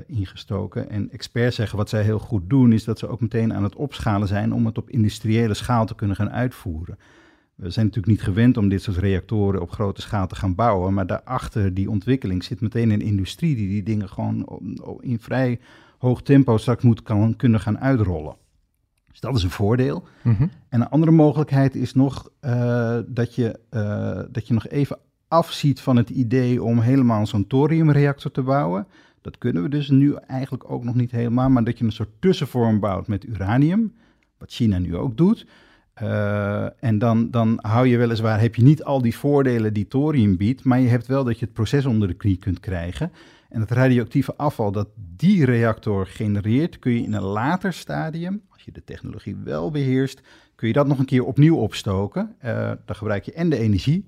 ingestoken. 0.06 0.90
En 0.90 1.10
experts 1.10 1.56
zeggen 1.56 1.78
wat 1.78 1.88
zij 1.88 2.02
heel 2.02 2.18
goed 2.18 2.50
doen, 2.50 2.72
is 2.72 2.84
dat 2.84 2.98
ze 2.98 3.06
ook 3.08 3.20
meteen 3.20 3.54
aan 3.54 3.62
het 3.62 3.74
opschalen 3.74 4.28
zijn 4.28 4.52
om 4.52 4.66
het 4.66 4.78
op 4.78 4.90
industriële 4.90 5.54
schaal 5.54 5.86
te 5.86 5.94
kunnen 5.94 6.16
gaan 6.16 6.30
uitvoeren. 6.30 6.98
We 7.54 7.70
zijn 7.70 7.86
natuurlijk 7.86 8.12
niet 8.12 8.22
gewend 8.22 8.56
om 8.56 8.68
dit 8.68 8.82
soort 8.82 8.96
reactoren 8.96 9.60
op 9.60 9.70
grote 9.70 10.00
schaal 10.00 10.26
te 10.26 10.34
gaan 10.34 10.54
bouwen, 10.54 10.94
maar 10.94 11.06
daarachter 11.06 11.74
die 11.74 11.90
ontwikkeling 11.90 12.44
zit 12.44 12.60
meteen 12.60 12.90
een 12.90 13.00
industrie 13.00 13.56
die 13.56 13.68
die 13.68 13.82
dingen 13.82 14.08
gewoon 14.08 14.46
in 15.00 15.18
vrij 15.20 15.60
hoog 15.98 16.22
tempo 16.22 16.56
straks 16.56 16.82
moet 16.82 17.02
kan, 17.02 17.36
kunnen 17.36 17.60
gaan 17.60 17.78
uitrollen. 17.78 18.36
Dus 19.10 19.20
dat 19.20 19.36
is 19.36 19.42
een 19.42 19.50
voordeel. 19.50 20.04
Mhm. 20.22 20.42
En 20.68 20.80
een 20.80 20.88
andere 20.88 21.12
mogelijkheid 21.12 21.74
is 21.74 21.94
nog 21.94 22.30
uh, 22.40 22.98
dat, 23.06 23.34
je, 23.34 23.60
uh, 23.70 24.20
dat 24.30 24.46
je 24.46 24.54
nog 24.54 24.68
even 24.68 24.98
afziet 25.28 25.80
van 25.80 25.96
het 25.96 26.10
idee 26.10 26.62
om 26.62 26.80
helemaal 26.80 27.26
zo'n 27.26 27.46
thoriumreactor 27.46 28.30
te 28.30 28.42
bouwen. 28.42 28.86
Dat 29.20 29.38
kunnen 29.38 29.62
we 29.62 29.68
dus 29.68 29.88
nu 29.90 30.14
eigenlijk 30.14 30.70
ook 30.70 30.84
nog 30.84 30.94
niet 30.94 31.10
helemaal, 31.10 31.50
maar 31.50 31.64
dat 31.64 31.78
je 31.78 31.84
een 31.84 31.92
soort 31.92 32.20
tussenvorm 32.20 32.80
bouwt 32.80 33.08
met 33.08 33.24
uranium, 33.24 33.94
wat 34.38 34.52
China 34.52 34.78
nu 34.78 34.96
ook 34.96 35.16
doet. 35.16 35.46
Uh, 36.02 36.84
en 36.84 36.98
dan, 36.98 37.30
dan 37.30 37.58
hou 37.60 37.86
je 37.86 37.96
weliswaar, 37.96 38.40
heb 38.40 38.54
je 38.54 38.62
niet 38.62 38.84
al 38.84 39.02
die 39.02 39.16
voordelen 39.16 39.72
die 39.72 39.88
thorium 39.88 40.36
biedt, 40.36 40.64
maar 40.64 40.80
je 40.80 40.88
hebt 40.88 41.06
wel 41.06 41.24
dat 41.24 41.38
je 41.38 41.44
het 41.44 41.54
proces 41.54 41.86
onder 41.86 42.08
de 42.08 42.14
knie 42.14 42.36
kunt 42.36 42.60
krijgen. 42.60 43.12
En 43.48 43.60
het 43.60 43.70
radioactieve 43.70 44.36
afval 44.36 44.72
dat 44.72 44.88
die 44.96 45.44
reactor 45.44 46.06
genereert, 46.06 46.78
kun 46.78 46.92
je 46.92 47.02
in 47.02 47.12
een 47.12 47.22
later 47.22 47.72
stadium, 47.72 48.42
als 48.48 48.62
je 48.62 48.72
de 48.72 48.84
technologie 48.84 49.36
wel 49.36 49.70
beheerst, 49.70 50.20
kun 50.54 50.68
je 50.68 50.74
dat 50.74 50.86
nog 50.86 50.98
een 50.98 51.04
keer 51.04 51.24
opnieuw 51.24 51.56
opstoken. 51.56 52.36
Uh, 52.44 52.72
dan 52.84 52.96
gebruik 52.96 53.24
je 53.24 53.32
en 53.32 53.48
de 53.48 53.58
energie 53.58 54.06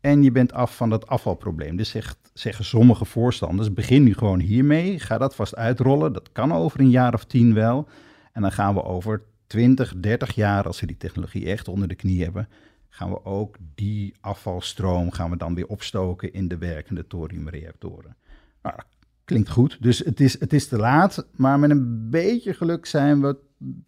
en 0.00 0.22
je 0.22 0.32
bent 0.32 0.52
af 0.52 0.76
van 0.76 0.90
dat 0.90 1.06
afvalprobleem. 1.06 1.76
Dus 1.76 1.88
zegt, 1.88 2.18
zeggen 2.34 2.64
sommige 2.64 3.04
voorstanders, 3.04 3.72
begin 3.72 4.02
nu 4.02 4.14
gewoon 4.14 4.40
hiermee, 4.40 4.98
ga 4.98 5.18
dat 5.18 5.34
vast 5.34 5.56
uitrollen. 5.56 6.12
Dat 6.12 6.32
kan 6.32 6.52
over 6.52 6.80
een 6.80 6.90
jaar 6.90 7.14
of 7.14 7.24
tien 7.24 7.54
wel. 7.54 7.88
En 8.32 8.42
dan 8.42 8.52
gaan 8.52 8.74
we 8.74 8.82
over 8.82 9.22
20, 9.50 9.94
30 9.96 10.34
jaar, 10.34 10.66
als 10.66 10.80
we 10.80 10.86
die 10.86 10.96
technologie 10.96 11.46
echt 11.46 11.68
onder 11.68 11.88
de 11.88 11.94
knie 11.94 12.22
hebben, 12.22 12.48
gaan 12.88 13.10
we 13.10 13.24
ook 13.24 13.56
die 13.74 14.14
afvalstroom 14.20 15.10
gaan 15.10 15.30
we 15.30 15.36
dan 15.36 15.54
weer 15.54 15.66
opstoken 15.66 16.32
in 16.32 16.48
de 16.48 16.58
werkende 16.58 17.06
thoriumreactoren. 17.06 18.16
Nou, 18.62 18.76
klinkt 19.24 19.48
goed. 19.48 19.76
Dus 19.80 19.98
het 19.98 20.20
is, 20.20 20.40
het 20.40 20.52
is 20.52 20.68
te 20.68 20.76
laat, 20.76 21.26
maar 21.36 21.58
met 21.58 21.70
een 21.70 22.10
beetje 22.10 22.54
geluk 22.54 22.86
zijn 22.86 23.20
we 23.20 23.36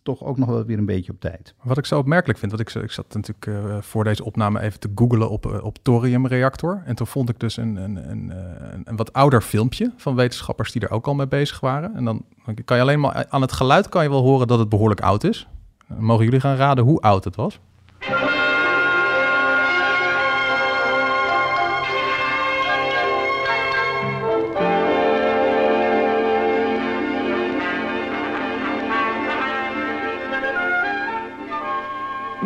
toch 0.03 0.25
ook 0.25 0.39
nog 0.39 0.49
wel 0.49 0.65
weer 0.65 0.79
een 0.79 0.87
beetje 0.87 1.13
op 1.13 1.21
tijd. 1.21 1.55
Wat 1.63 1.79
ik 1.79 1.87
zo 1.87 1.99
opmerkelijk 1.99 2.39
vind, 2.39 2.53
want 2.53 2.69
ik, 2.69 2.83
ik 2.83 2.91
zat 2.91 3.15
natuurlijk 3.15 3.47
uh, 3.47 3.77
voor 3.81 4.05
deze 4.05 4.25
opname 4.25 4.61
even 4.61 4.81
te 4.81 4.91
googlen 4.95 5.31
op, 5.31 5.47
uh, 5.47 5.65
op 5.65 5.79
thoriumreactor. 5.83 6.83
En 6.85 6.95
toen 6.95 7.07
vond 7.07 7.29
ik 7.29 7.41
dus 7.41 7.57
een, 7.57 7.77
een, 7.77 8.11
een, 8.11 8.31
een, 8.73 8.83
een 8.85 8.97
wat 8.97 9.13
ouder 9.13 9.41
filmpje 9.41 9.93
van 9.97 10.15
wetenschappers 10.15 10.73
die 10.73 10.83
er 10.83 10.91
ook 10.91 11.07
al 11.07 11.15
mee 11.15 11.29
bezig 11.29 11.61
waren. 11.61 11.95
En 11.95 12.05
dan 12.05 12.25
kan 12.65 12.77
je 12.77 12.83
alleen 12.83 13.01
maar 13.01 13.27
aan 13.29 13.41
het 13.41 13.53
geluid 13.53 13.89
kan 13.89 14.03
je 14.03 14.11
wel 14.11 14.23
horen 14.23 14.47
dat 14.47 14.59
het 14.59 14.69
behoorlijk 14.69 15.01
oud 15.01 15.25
is. 15.25 15.49
Mogen 15.87 16.25
jullie 16.25 16.41
gaan 16.41 16.57
raden 16.57 16.85
hoe 16.85 17.01
oud 17.01 17.25
het 17.25 17.37
was? 17.37 17.61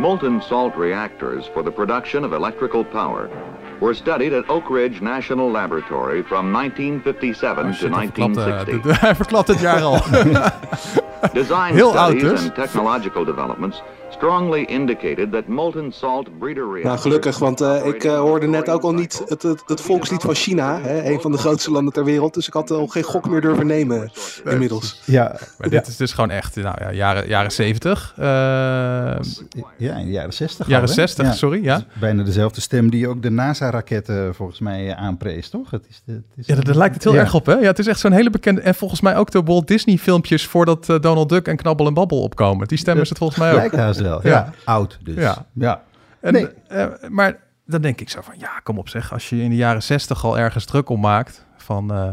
Molten 0.06 0.40
salt 0.40 0.76
reactors 0.76 1.48
for 1.52 1.64
the 1.64 1.70
production 1.70 2.24
of 2.24 2.32
electrical 2.32 2.84
power 2.84 3.28
were 3.80 3.92
studied 3.92 4.32
at 4.32 4.48
Oak 4.48 4.70
Ridge 4.70 5.00
National 5.00 5.50
Laboratory 5.50 6.22
from 6.22 6.52
1957 6.52 7.74
to 7.74 7.88
1960. 7.88 9.00
Hij 9.00 9.14
verklapt 9.14 9.48
het 9.48 9.60
jaar 9.60 9.82
al. 9.82 9.94
Design 11.32 11.74
Heel 11.74 11.90
studies 11.90 12.22
oud 12.22 12.30
dus. 12.30 12.42
and 12.42 12.54
technological 12.54 13.24
developments 13.24 13.82
strongly 14.16 14.62
indicated 14.62 15.32
that 15.32 15.46
molten 15.46 15.92
salt 15.92 16.38
breeder. 16.38 16.80
Nou, 16.82 16.98
gelukkig, 16.98 17.38
want 17.38 17.60
uh, 17.60 17.86
ik 17.86 18.04
uh, 18.04 18.18
hoorde 18.18 18.46
net 18.46 18.68
ook 18.68 18.82
al 18.82 18.94
niet 18.94 19.22
het, 19.28 19.42
het, 19.42 19.62
het, 19.66 19.80
volkslied 19.80 20.22
van 20.22 20.34
China, 20.34 20.80
hè, 20.80 21.10
een 21.10 21.20
van 21.20 21.32
de 21.32 21.38
grootste 21.38 21.70
landen 21.70 21.92
ter 21.92 22.04
wereld. 22.04 22.34
Dus 22.34 22.46
ik 22.46 22.52
had 22.52 22.70
al 22.70 22.86
geen 22.86 23.02
gok 23.02 23.28
meer 23.28 23.40
durven 23.40 23.66
nemen 23.66 24.10
inmiddels. 24.44 25.00
Ja, 25.04 25.38
maar 25.58 25.68
dit 25.68 25.86
is 25.86 25.96
dus 25.96 26.12
gewoon 26.12 26.30
echt 26.30 26.56
nou, 26.56 26.76
ja, 26.80 26.92
jaren, 26.92 27.28
jaren 27.28 27.52
70. 27.52 28.14
Uh, 28.18 28.24
ja, 28.24 29.96
in 29.96 30.04
de 30.04 30.10
jaren 30.10 30.32
60. 30.32 30.66
Jaren 30.66 30.88
al, 30.88 30.94
60, 30.94 31.26
ja. 31.26 31.32
sorry. 31.32 31.64
Ja. 31.64 31.84
Bijna 32.00 32.22
dezelfde 32.22 32.60
stem 32.60 32.90
die 32.90 33.08
ook 33.08 33.22
de 33.22 33.30
NASA-raketten 33.30 34.34
volgens 34.34 34.60
mij 34.60 34.94
aanprees, 34.94 35.48
toch? 35.48 35.70
Het 35.70 35.86
is, 35.88 36.02
het 36.06 36.24
is 36.36 36.46
ja, 36.46 36.54
daar 36.54 36.76
lijkt 36.76 36.94
het 36.94 37.04
heel 37.04 37.14
ja. 37.14 37.20
erg 37.20 37.34
op, 37.34 37.46
hè? 37.46 37.54
Ja, 37.54 37.66
het 37.66 37.78
is 37.78 37.86
echt 37.86 38.00
zo'n 38.00 38.12
hele 38.12 38.30
bekende... 38.30 38.60
En 38.60 38.74
volgens 38.74 39.00
mij 39.00 39.16
ook 39.16 39.30
de 39.30 39.42
Walt 39.42 39.68
Disney-filmpjes 39.68 40.46
voordat 40.46 40.88
uh, 40.88 41.00
Donald 41.00 41.28
Duck 41.28 41.48
en 41.48 41.56
Knabbel 41.56 41.86
en 41.86 41.94
Babbel 41.94 42.22
opkomen. 42.22 42.68
Die 42.68 42.78
stem 42.78 43.00
is 43.00 43.08
het 43.08 43.18
volgens 43.18 43.38
mij 43.38 43.64
ook. 43.64 43.72
Wel, 44.08 44.26
ja. 44.26 44.52
Oud 44.64 44.98
dus. 45.02 45.14
Ja. 45.14 45.46
ja. 45.52 45.82
En, 46.20 46.32
nee. 46.32 46.48
uh, 46.72 46.86
maar 47.08 47.38
dan 47.66 47.80
denk 47.80 48.00
ik 48.00 48.10
zo 48.10 48.20
van, 48.20 48.34
ja, 48.38 48.60
kom 48.62 48.78
op 48.78 48.88
zeg. 48.88 49.12
Als 49.12 49.28
je 49.28 49.42
in 49.42 49.50
de 49.50 49.56
jaren 49.56 49.82
60 49.82 50.24
al 50.24 50.38
ergens 50.38 50.64
druk 50.64 50.88
om 50.88 51.00
maakt 51.00 51.46
van... 51.56 51.92
Uh, 51.92 52.08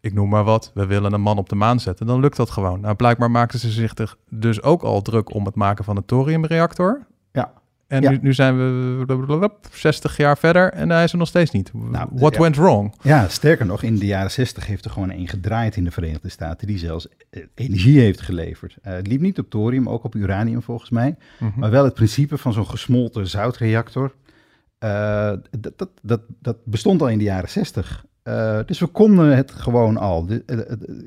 ik 0.00 0.14
noem 0.14 0.28
maar 0.28 0.44
wat, 0.44 0.70
we 0.74 0.86
willen 0.86 1.12
een 1.12 1.20
man 1.20 1.38
op 1.38 1.48
de 1.48 1.54
maan 1.54 1.80
zetten, 1.80 2.06
dan 2.06 2.20
lukt 2.20 2.36
dat 2.36 2.50
gewoon. 2.50 2.80
Nou, 2.80 2.94
blijkbaar 2.94 3.30
maakten 3.30 3.58
ze 3.58 3.70
zich 3.70 3.94
dus 4.28 4.62
ook 4.62 4.82
al 4.82 5.02
druk 5.02 5.34
om 5.34 5.44
het 5.44 5.54
maken 5.54 5.84
van 5.84 5.96
een 5.96 6.04
thoriumreactor. 6.04 7.06
Ja. 7.32 7.52
En 7.88 8.02
ja. 8.02 8.10
nu, 8.10 8.18
nu, 8.22 8.34
zijn 8.34 8.56
we 8.56 9.50
60 9.72 10.16
jaar 10.16 10.38
verder 10.38 10.72
en 10.72 10.90
hij 10.90 11.04
is 11.04 11.12
er 11.12 11.18
nog 11.18 11.28
steeds 11.28 11.50
niet. 11.50 11.70
Nou, 11.72 12.08
What 12.12 12.34
ja. 12.34 12.40
went 12.40 12.56
wrong? 12.56 12.94
Ja, 13.02 13.28
sterker 13.28 13.66
nog, 13.66 13.82
in 13.82 13.98
de 13.98 14.06
jaren 14.06 14.30
60 14.30 14.66
heeft 14.66 14.84
er 14.84 14.90
gewoon 14.90 15.10
één 15.10 15.28
gedraaid 15.28 15.76
in 15.76 15.84
de 15.84 15.90
Verenigde 15.90 16.28
Staten 16.28 16.66
die 16.66 16.78
zelfs 16.78 17.08
eh, 17.30 17.42
energie 17.54 18.00
heeft 18.00 18.20
geleverd. 18.20 18.76
Uh, 18.86 18.92
het 18.92 19.06
liep 19.06 19.20
niet 19.20 19.38
op 19.38 19.50
thorium, 19.50 19.88
ook 19.88 20.04
op 20.04 20.14
uranium 20.14 20.62
volgens 20.62 20.90
mij, 20.90 21.16
Mhm. 21.38 21.60
maar 21.60 21.70
wel 21.70 21.84
het 21.84 21.94
principe 21.94 22.38
van 22.38 22.52
zo'n 22.52 22.66
gesmolten 22.66 23.26
zoutreactor. 23.26 24.14
Uh, 24.84 25.32
dat, 25.58 25.78
dat, 25.78 25.90
dat, 26.02 26.20
dat 26.40 26.56
bestond 26.64 27.00
al 27.00 27.08
in 27.08 27.18
de 27.18 27.24
jaren 27.24 27.48
60. 27.48 28.04
Uh, 28.24 28.58
dus 28.66 28.78
we 28.78 28.86
konden 28.86 29.36
het 29.36 29.50
gewoon 29.50 29.96
al. 29.96 30.26
De, 30.26 30.44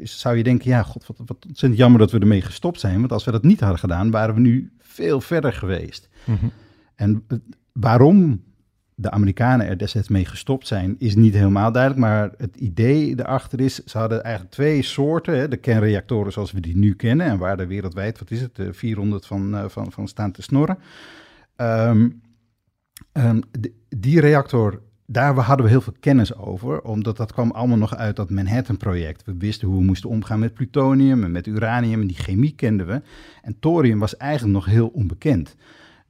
zou 0.03 0.37
je 0.37 0.43
denken, 0.43 0.69
ja, 0.69 0.83
god, 0.83 1.05
wat, 1.07 1.17
wat 1.25 1.45
ontzettend 1.47 1.77
jammer 1.81 1.99
dat 1.99 2.11
we 2.11 2.19
ermee 2.19 2.41
gestopt 2.41 2.79
zijn. 2.79 2.99
Want 2.99 3.11
als 3.11 3.25
we 3.25 3.31
dat 3.31 3.43
niet 3.43 3.59
hadden 3.59 3.79
gedaan, 3.79 4.11
waren 4.11 4.35
we 4.35 4.41
nu 4.41 4.71
veel 4.79 5.21
verder 5.21 5.53
geweest. 5.53 6.09
Mm 6.25 6.37
-hmm. 6.39 6.51
En 7.01 7.25
waarom 7.71 8.43
de 8.95 9.11
Amerikanen 9.11 9.67
er 9.67 9.77
destijds 9.77 10.07
mee 10.07 10.25
gestopt 10.25 10.67
zijn, 10.67 10.95
is 10.99 11.15
niet 11.15 11.33
helemaal 11.33 11.71
duidelijk. 11.71 12.01
Maar 12.01 12.31
het 12.37 12.55
idee 12.55 13.19
erachter 13.19 13.59
is, 13.59 13.83
ze 13.83 13.97
hadden 13.97 14.23
eigenlijk 14.23 14.53
twee 14.53 14.81
soorten. 14.81 15.37
Hè, 15.37 15.47
de 15.47 15.57
kernreactoren 15.57 16.31
zoals 16.31 16.51
we 16.51 16.59
die 16.59 16.77
nu 16.77 16.95
kennen. 16.95 17.25
En 17.25 17.37
waar 17.37 17.59
er 17.59 17.67
wereldwijd, 17.67 18.19
wat 18.19 18.31
is 18.31 18.41
het, 18.41 18.59
400 18.71 19.25
van, 19.25 19.55
uh, 19.55 19.65
van, 19.67 19.91
van 19.91 20.07
staan 20.07 20.31
te 20.31 20.41
snorren. 20.41 20.77
Um, 21.55 22.21
de, 23.51 23.73
die 23.89 24.19
reactor 24.19 24.81
daar 25.05 25.35
hadden 25.35 25.65
we 25.65 25.71
heel 25.71 25.81
veel 25.81 25.95
kennis 25.99 26.35
over, 26.35 26.81
omdat 26.81 27.17
dat 27.17 27.33
kwam 27.33 27.51
allemaal 27.51 27.77
nog 27.77 27.95
uit 27.95 28.15
dat 28.15 28.29
Manhattan-project. 28.29 29.25
We 29.25 29.33
wisten 29.37 29.67
hoe 29.67 29.77
we 29.77 29.83
moesten 29.83 30.09
omgaan 30.09 30.39
met 30.39 30.53
plutonium 30.53 31.23
en 31.23 31.31
met 31.31 31.47
uranium 31.47 32.01
en 32.01 32.07
die 32.07 32.17
chemie 32.17 32.55
kenden 32.55 32.87
we. 32.87 33.01
En 33.41 33.59
thorium 33.59 33.99
was 33.99 34.17
eigenlijk 34.17 34.53
nog 34.53 34.65
heel 34.65 34.87
onbekend. 34.87 35.55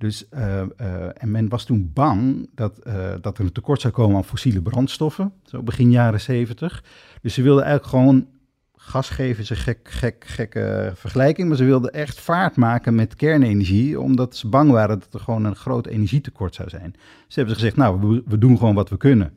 Dus, 0.02 0.26
uh, 0.34 0.62
uh, 0.82 1.24
en 1.24 1.32
men 1.32 1.50
was 1.50 1.66
toen 1.66 1.92
bang 1.94 2.50
dat, 2.56 2.80
uh, 2.88 3.14
dat 3.22 3.38
er 3.38 3.44
een 3.44 3.52
tekort 3.52 3.82
zou 3.82 3.94
komen 3.94 4.16
aan 4.16 4.24
fossiele 4.24 4.62
brandstoffen, 4.62 5.34
zo 5.44 5.64
begin 5.64 5.92
jaren 5.92 6.22
zeventig. 6.22 6.84
Dus 7.22 7.34
ze 7.34 7.42
wilden 7.42 7.64
eigenlijk 7.64 7.94
gewoon, 7.94 8.28
gas 8.76 9.10
geven 9.10 9.44
is 9.44 9.50
een 9.50 9.56
gek, 9.56 9.90
gek, 9.90 10.24
gekke 10.28 10.92
vergelijking, 10.96 11.48
maar 11.48 11.58
ze 11.58 11.64
wilden 11.64 11.92
echt 11.92 12.20
vaart 12.20 12.56
maken 12.56 12.96
met 12.96 13.16
kernenergie, 13.16 14.00
omdat 14.00 14.36
ze 14.36 14.48
bang 14.48 14.72
waren 14.72 15.00
dat 15.00 15.14
er 15.14 15.20
gewoon 15.20 15.44
een 15.44 15.56
groot 15.56 15.88
energietekort 15.88 16.56
zou 16.56 16.70
zijn. 16.70 16.94
Ze 17.28 17.40
hebben 17.40 17.56
gezegd, 17.56 17.76
nou, 17.76 18.22
we, 18.26 18.38
doen 18.38 18.58
gewoon 18.58 18.76
wat 18.76 18.90
we 18.90 18.98
kunnen. 18.98 19.34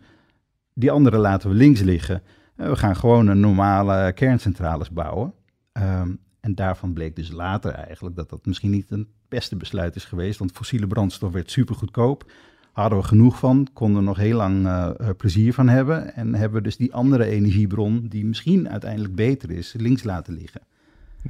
Die 0.75 0.91
andere 0.91 1.19
laten 1.19 1.49
we 1.49 1.55
links 1.55 1.81
liggen. 1.81 2.23
we 2.55 2.77
gaan 2.77 2.97
gewoon 2.97 3.27
een 3.27 3.41
normale 3.41 4.13
kerncentrales 4.13 4.91
bouwen. 4.91 5.35
Um, 5.73 6.19
en 6.41 6.55
daarvan 6.55 6.93
bleek 6.93 7.17
dus 7.17 7.31
later 7.31 7.73
eigenlijk 7.73 8.17
dat 8.17 8.31
dat 8.31 8.47
misschien 8.47 8.71
niet 8.71 8.91
een 8.91 9.09
beste 9.35 9.57
besluit 9.57 9.97
is 9.97 10.05
geweest, 10.05 10.39
want 10.39 10.53
fossiele 10.53 10.87
brandstof 10.87 11.33
werd 11.33 11.51
super 11.51 11.75
goedkoop. 11.75 12.31
Hadden 12.73 12.99
we 12.99 13.05
genoeg 13.05 13.39
van, 13.39 13.69
konden 13.73 13.97
er 13.97 14.03
nog 14.03 14.17
heel 14.17 14.37
lang 14.37 14.67
uh, 14.67 14.91
plezier 15.17 15.55
van 15.55 15.69
hebben. 15.69 16.15
En 16.15 16.35
hebben 16.35 16.59
we 16.59 16.65
dus 16.65 16.77
die 16.77 16.95
andere 16.95 17.25
energiebron, 17.25 18.07
die 18.09 18.25
misschien 18.25 18.69
uiteindelijk 18.69 19.15
beter 19.15 19.51
is, 19.51 19.75
links 19.77 20.05
laten 20.05 20.35
liggen. 20.35 20.61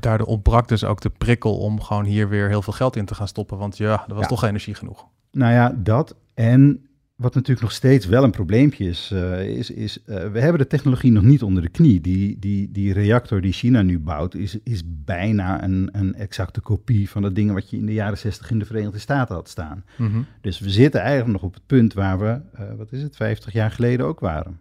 Daardoor 0.00 0.26
ontbrak 0.26 0.68
dus 0.68 0.84
ook 0.84 1.00
de 1.00 1.10
prikkel 1.10 1.58
om 1.58 1.80
gewoon 1.80 2.04
hier 2.04 2.28
weer 2.28 2.48
heel 2.48 2.62
veel 2.62 2.72
geld 2.72 2.96
in 2.96 3.04
te 3.04 3.14
gaan 3.14 3.28
stoppen. 3.28 3.58
Want 3.58 3.76
ja, 3.76 4.04
er 4.08 4.14
was 4.14 4.22
ja. 4.22 4.28
toch 4.28 4.44
energie 4.44 4.74
genoeg. 4.74 5.06
Nou 5.30 5.52
ja, 5.52 5.74
dat. 5.76 6.14
En 6.34 6.86
wat 7.24 7.34
natuurlijk 7.34 7.60
nog 7.60 7.72
steeds 7.72 8.06
wel 8.06 8.24
een 8.24 8.30
probleempje 8.30 8.84
is, 8.84 9.10
uh, 9.12 9.48
is, 9.48 9.70
is 9.70 9.98
uh, 9.98 10.04
we 10.06 10.40
hebben 10.40 10.58
de 10.58 10.66
technologie 10.66 11.12
nog 11.12 11.22
niet 11.22 11.42
onder 11.42 11.62
de 11.62 11.68
knie. 11.68 12.00
Die, 12.00 12.38
die, 12.38 12.70
die 12.70 12.92
reactor 12.92 13.40
die 13.40 13.52
China 13.52 13.82
nu 13.82 13.98
bouwt, 13.98 14.34
is, 14.34 14.58
is 14.62 14.82
bijna 14.86 15.64
een, 15.64 15.88
een 15.92 16.14
exacte 16.14 16.60
kopie 16.60 17.10
van 17.10 17.22
de 17.22 17.32
dingen 17.32 17.54
wat 17.54 17.70
je 17.70 17.76
in 17.76 17.86
de 17.86 17.92
jaren 17.92 18.18
60 18.18 18.50
in 18.50 18.58
de 18.58 18.64
Verenigde 18.64 18.98
Staten 18.98 19.34
had 19.34 19.48
staan. 19.48 19.84
Mm 19.96 20.10
-hmm. 20.10 20.26
Dus 20.40 20.58
we 20.58 20.70
zitten 20.70 21.00
eigenlijk 21.00 21.32
nog 21.32 21.42
op 21.42 21.54
het 21.54 21.66
punt 21.66 21.92
waar 21.92 22.18
we, 22.18 22.40
uh, 22.60 22.74
wat 22.76 22.92
is 22.92 23.02
het, 23.02 23.16
50 23.16 23.52
jaar 23.52 23.70
geleden 23.70 24.06
ook 24.06 24.20
waren. 24.20 24.60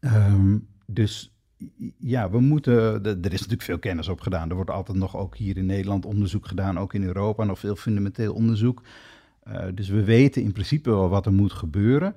Um, 0.00 0.66
dus 0.86 1.36
ja, 1.98 2.30
we 2.30 2.40
moeten, 2.40 3.04
er 3.04 3.32
is 3.32 3.40
natuurlijk 3.40 3.62
veel 3.62 3.78
kennis 3.78 4.08
op 4.08 4.20
gedaan. 4.20 4.48
Er 4.48 4.54
wordt 4.54 4.70
altijd 4.70 4.98
nog 4.98 5.16
ook 5.16 5.36
hier 5.36 5.56
in 5.56 5.66
Nederland 5.66 6.04
onderzoek 6.04 6.46
gedaan, 6.46 6.78
ook 6.78 6.94
in 6.94 7.04
Europa 7.04 7.44
nog 7.44 7.58
veel 7.58 7.76
fundamenteel 7.76 8.34
onderzoek. 8.34 8.82
Uh, 9.48 9.64
dus 9.74 9.88
we 9.88 10.04
weten 10.04 10.42
in 10.42 10.52
principe 10.52 10.90
wel 10.90 11.08
wat 11.08 11.26
er 11.26 11.32
moet 11.32 11.52
gebeuren, 11.52 12.14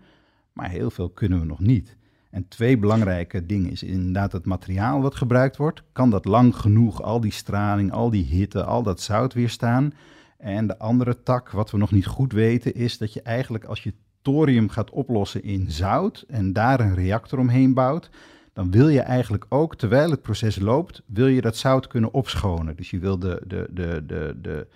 maar 0.54 0.70
heel 0.70 0.90
veel 0.90 1.10
kunnen 1.10 1.40
we 1.40 1.46
nog 1.46 1.60
niet. 1.60 1.98
En 2.30 2.48
twee 2.48 2.78
belangrijke 2.78 3.46
dingen 3.46 3.72
is 3.72 3.84
inderdaad 3.84 4.32
het 4.32 4.46
materiaal 4.46 5.02
wat 5.02 5.16
gebruikt 5.16 5.58
wordt. 5.58 5.84
Kan 5.92 6.10
dat 6.10 6.26
lang 6.26 6.56
genoeg, 6.56 7.02
al 7.02 7.20
die 7.20 7.32
straling, 7.32 7.92
al 7.92 8.10
die 8.10 8.26
hitte, 8.26 8.64
al 8.64 8.84
dat 8.84 9.02
zout 9.02 9.34
weerstaan? 9.34 9.94
En 10.38 10.68
de 10.68 10.78
andere 10.78 11.24
tak, 11.24 11.50
wat 11.50 11.72
we 11.72 11.78
nog 11.78 11.92
niet 11.92 12.06
goed 12.06 12.34
weten, 12.34 12.76
is 12.76 12.98
dat 12.98 13.14
je 13.14 13.22
eigenlijk 13.22 13.64
als 13.64 13.84
je 13.84 13.94
thorium 14.22 14.70
gaat 14.70 14.90
oplossen 14.90 15.44
in 15.44 15.72
zout 15.72 16.26
en 16.28 16.54
daar 16.54 16.80
een 16.80 16.96
reactor 16.96 17.40
omheen 17.40 17.74
bouwt, 17.74 18.10
dan 18.54 18.72
wil 18.72 18.90
je 18.90 19.02
eigenlijk 19.02 19.46
ook, 19.50 19.76
terwijl 19.76 20.12
het 20.12 20.22
proces 20.22 20.60
loopt, 20.60 21.02
wil 21.06 21.28
je 21.28 21.42
dat 21.42 21.58
zout 21.58 21.88
kunnen 21.88 22.14
opschonen. 22.14 22.76
Dus 22.76 22.90
je 22.90 23.00
wil 23.00 23.20
de, 23.20 23.42
de, 23.48 23.68
de, 23.72 24.04
de, 24.06 24.38
de, 24.42 24.68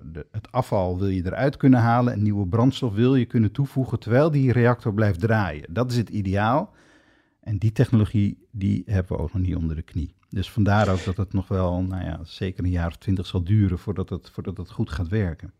de, 0.00 0.26
het 0.30 0.52
afval 0.52 0.98
wil 0.98 1.08
je 1.08 1.26
eruit 1.26 1.56
kunnen 1.56 1.80
halen, 1.80 2.12
een 2.12 2.22
nieuwe 2.22 2.46
brandstof 2.46 2.94
wil 2.94 3.14
je 3.14 3.24
kunnen 3.24 3.52
toevoegen 3.52 3.98
terwijl 3.98 4.30
die 4.30 4.52
reactor 4.52 4.94
blijft 4.94 5.20
draaien. 5.20 5.74
Dat 5.74 5.90
is 5.90 5.96
het 5.96 6.08
ideaal. 6.08 6.74
En 7.40 7.58
die 7.58 7.72
technologie, 7.72 8.46
die 8.50 8.82
hebben 8.86 9.16
we 9.16 9.22
ook 9.22 9.32
nog 9.32 9.42
niet 9.42 9.56
onder 9.56 9.76
de 9.76 9.82
knie. 9.82 10.14
Dus 10.28 10.50
vandaar 10.50 10.88
ook 10.88 11.04
dat 11.04 11.16
het 11.16 11.32
nog 11.32 11.48
wel, 11.48 11.82
nou 11.82 12.04
ja, 12.04 12.20
zeker 12.24 12.64
een 12.64 12.70
jaar 12.70 12.86
of 12.86 12.96
twintig 12.96 13.26
zal 13.26 13.44
duren 13.44 13.78
voordat 13.78 14.08
het, 14.08 14.30
voordat 14.30 14.56
het 14.56 14.70
goed 14.70 14.90
gaat 14.90 15.08
werken. 15.08 15.52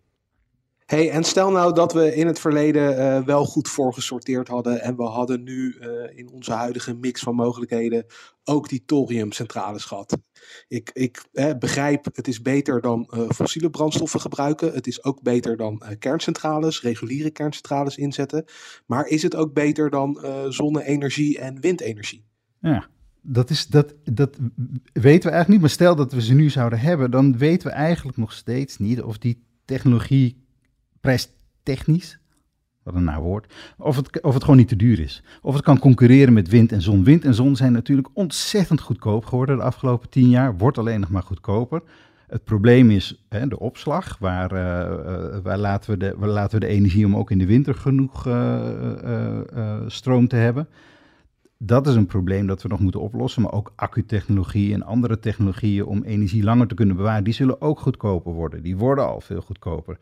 Hey, 0.89 1.11
en 1.11 1.25
stel 1.25 1.51
nou 1.51 1.75
dat 1.75 1.93
we 1.93 2.15
in 2.15 2.27
het 2.27 2.41
verleden 2.41 2.99
uh, 2.99 3.25
wel 3.25 3.45
goed 3.45 3.69
voorgesorteerd 3.69 4.49
hadden 4.49 4.83
en 4.83 4.97
we 4.97 5.03
hadden 5.03 5.43
nu 5.43 5.77
uh, 5.81 6.19
in 6.19 6.31
onze 6.31 6.53
huidige 6.53 6.95
mix 6.95 7.21
van 7.21 7.35
mogelijkheden 7.35 8.07
ook 8.45 8.69
die 8.69 8.83
thoriumcentrales 8.87 9.85
gehad. 9.85 10.19
Ik, 10.69 10.91
ik 10.93 11.25
eh, 11.33 11.51
begrijp, 11.59 12.05
het 12.13 12.29
is 12.29 12.43
beter 12.43 12.81
dan 12.81 13.11
uh, 13.15 13.31
fossiele 13.31 13.71
brandstoffen 13.71 14.21
gebruiken. 14.21 14.73
Het 14.73 14.87
is 14.87 15.05
ook 15.05 15.23
beter 15.23 15.57
dan 15.57 15.83
kerncentrales, 15.99 16.83
reguliere 16.83 17.31
kerncentrales 17.31 17.97
inzetten. 17.97 18.45
Maar 18.87 19.07
is 19.07 19.23
het 19.23 19.37
ook 19.37 19.53
beter 19.53 19.91
dan 19.91 20.19
zonne-energie 20.49 21.39
en 21.39 21.61
windenergie? 21.61 22.25
Ja, 22.61 22.89
dat, 23.23 23.51
is, 23.51 23.67
dat, 23.67 23.95
dat 24.05 24.37
weten 24.93 25.03
we 25.03 25.35
eigenlijk 25.35 25.49
niet. 25.49 25.61
Maar 25.61 25.71
stel 25.71 25.97
dat 25.97 26.13
we 26.13 26.23
ze 26.23 26.35
nu 26.35 26.51
zouden 26.51 26.79
hebben, 26.79 27.11
dan 27.11 27.39
weten 27.39 27.69
we 27.69 27.75
eigenlijk 27.75 28.17
nog 28.17 28.33
steeds 28.33 28.79
niet 28.79 29.03
of 29.03 29.19
die 29.19 29.45
technologie 29.65 30.47
prijstechnisch, 31.09 32.19
wat 32.83 32.95
een 32.95 33.05
naar 33.05 33.21
woord, 33.21 33.55
of 33.79 33.97
het, 33.97 34.23
of 34.23 34.35
het 34.35 34.43
gewoon 34.43 34.59
niet 34.59 34.69
te 34.69 34.77
duur 34.77 35.01
is. 35.01 35.23
Of 35.43 35.55
het 35.55 35.65
kan 35.65 35.79
concurreren 35.79 36.33
met 36.33 36.49
wind 36.49 36.73
en 36.73 36.83
zon. 36.83 37.05
Wind 37.05 37.25
en 37.25 37.35
zon 37.35 37.57
zijn 37.57 37.73
natuurlijk 37.73 38.09
ontzettend 38.13 38.81
goedkoop 38.81 39.25
geworden 39.25 39.57
de 39.57 39.63
afgelopen 39.63 40.09
tien 40.09 40.29
jaar, 40.29 40.57
wordt 40.57 40.79
alleen 40.79 41.01
nog 41.01 41.11
maar 41.11 41.23
goedkoper. 41.23 41.83
Het 42.27 42.45
probleem 42.45 42.91
is 42.91 43.25
hè, 43.29 43.49
de 43.49 43.59
opslag. 43.59 44.19
Waar, 44.19 44.53
uh, 44.53 45.39
waar, 45.43 45.59
laten 45.59 45.91
we 45.91 45.97
de, 45.97 46.15
waar 46.17 46.29
laten 46.29 46.61
we 46.61 46.67
de 46.67 46.73
energie 46.73 47.07
om 47.07 47.17
ook 47.17 47.31
in 47.31 47.39
de 47.39 47.47
winter 47.47 47.75
genoeg 47.75 48.27
uh, 48.27 49.81
stroom 49.87 50.29
te 50.29 50.37
hebben? 50.37 50.69
Dat 51.59 51.87
is 51.87 51.95
een 51.95 52.07
probleem 52.07 52.47
dat 52.47 52.63
we 52.63 52.69
nog 52.69 52.81
moeten 52.81 53.01
oplossen. 53.01 53.43
Maar 53.43 53.53
ook 53.53 53.73
accutechnologie 53.77 54.75
en 54.75 54.83
andere 54.83 55.19
technologieën 55.19 55.85
om 55.85 56.03
energie 56.03 56.43
langer 56.43 56.67
te 56.67 56.75
kunnen 56.75 56.97
bewaren, 56.97 57.25
die 57.25 57.35
zullen 57.35 57.61
ook 57.61 57.81
goedkoper 57.81 58.33
worden. 58.33 58.63
Die 58.63 58.77
worden 58.77 59.07
al 59.07 59.21
veel 59.21 59.41
goedkoper. 59.41 59.99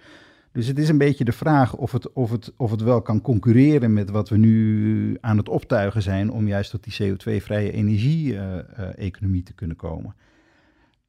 Dus 0.56 0.66
het 0.66 0.78
is 0.78 0.88
een 0.88 0.98
beetje 0.98 1.24
de 1.24 1.32
vraag 1.32 1.74
of 1.74 1.92
het, 1.92 2.12
of 2.12 2.30
het, 2.30 2.52
of 2.56 2.70
het 2.70 2.82
wel 2.82 3.02
kan 3.02 3.20
concurreren 3.20 3.92
met 3.92 4.10
wat 4.10 4.28
we 4.28 4.36
nu 4.36 5.16
aan 5.20 5.36
het 5.36 5.48
optuigen 5.48 6.02
zijn 6.02 6.30
om 6.30 6.48
juist 6.48 6.70
tot 6.70 6.84
die 6.84 7.14
CO2-vrije 7.14 7.72
energie-economie 7.72 9.42
te 9.42 9.52
kunnen 9.52 9.76
komen. 9.76 10.14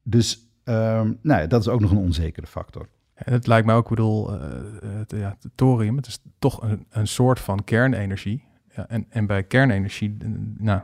Dus 0.04 0.48
Um, 0.70 1.20
nou, 1.22 1.48
dat 1.48 1.62
is 1.62 1.68
ook 1.68 1.80
nog 1.80 1.92
een 1.92 1.98
onzekere 1.98 2.48
factor. 2.48 2.88
En 3.14 3.34
het 3.34 3.48
lijkt 3.48 3.66
mij 3.66 3.76
ook, 3.76 3.84
ik 3.84 3.90
bedoel, 3.90 4.34
uh, 4.34 4.42
het, 4.82 5.12
ja, 5.12 5.38
het 5.42 5.52
thorium, 5.56 5.96
het 5.96 6.08
is 6.08 6.20
toch 6.40 6.62
een, 6.62 6.86
een 6.90 7.08
soort 7.08 7.40
van 7.40 7.64
kernenergie. 7.64 8.44
Ja, 8.76 8.88
en, 8.88 9.06
en 9.10 9.26
bij 9.26 9.44
kernenergie, 9.44 10.18
nou, 10.58 10.82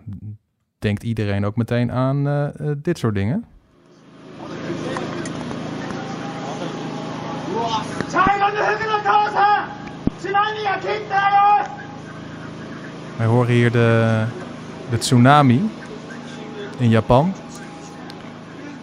denkt 0.80 1.04
iedereen 1.04 1.46
ook 1.46 1.56
meteen 1.56 1.92
aan 1.92 2.28
uh, 2.28 2.72
dit 2.78 2.98
soort 2.98 3.16
dingen. 3.16 3.46
Wij 13.18 13.26
horen 13.26 13.54
hier 13.54 13.72
de, 13.72 14.24
de 14.90 14.98
tsunami 14.98 15.70
in 16.78 16.90
Japan. 16.90 17.34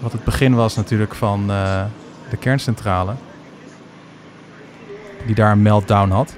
Wat 0.01 0.13
het 0.13 0.25
begin 0.25 0.55
was 0.55 0.77
natuurlijk 0.77 1.15
van 1.15 1.51
uh, 1.51 1.85
de 2.31 2.37
kerncentrale. 2.37 3.15
Die 5.27 5.35
daar 5.35 5.53
een 5.53 5.63
meltdown 5.63 6.11
had. 6.11 6.37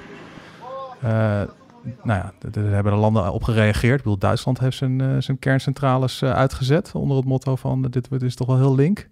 Uh, 1.05 1.11
nou 2.03 2.21
ja, 2.21 2.33
daar 2.39 2.65
hebben 2.65 2.93
de 2.93 2.99
landen 2.99 3.33
op 3.33 3.43
gereageerd. 3.43 3.99
Ik 3.99 4.03
bedoel, 4.03 4.19
Duitsland 4.19 4.59
heeft 4.59 4.77
zijn, 4.77 5.03
uh, 5.03 5.17
zijn 5.19 5.39
kerncentrales 5.39 6.23
uitgezet. 6.25 6.91
Onder 6.95 7.17
het 7.17 7.27
motto 7.27 7.57
van 7.57 7.83
dit, 7.83 8.11
dit 8.11 8.23
is 8.23 8.35
toch 8.35 8.47
wel 8.47 8.59
heel 8.59 8.75
link. 8.75 9.09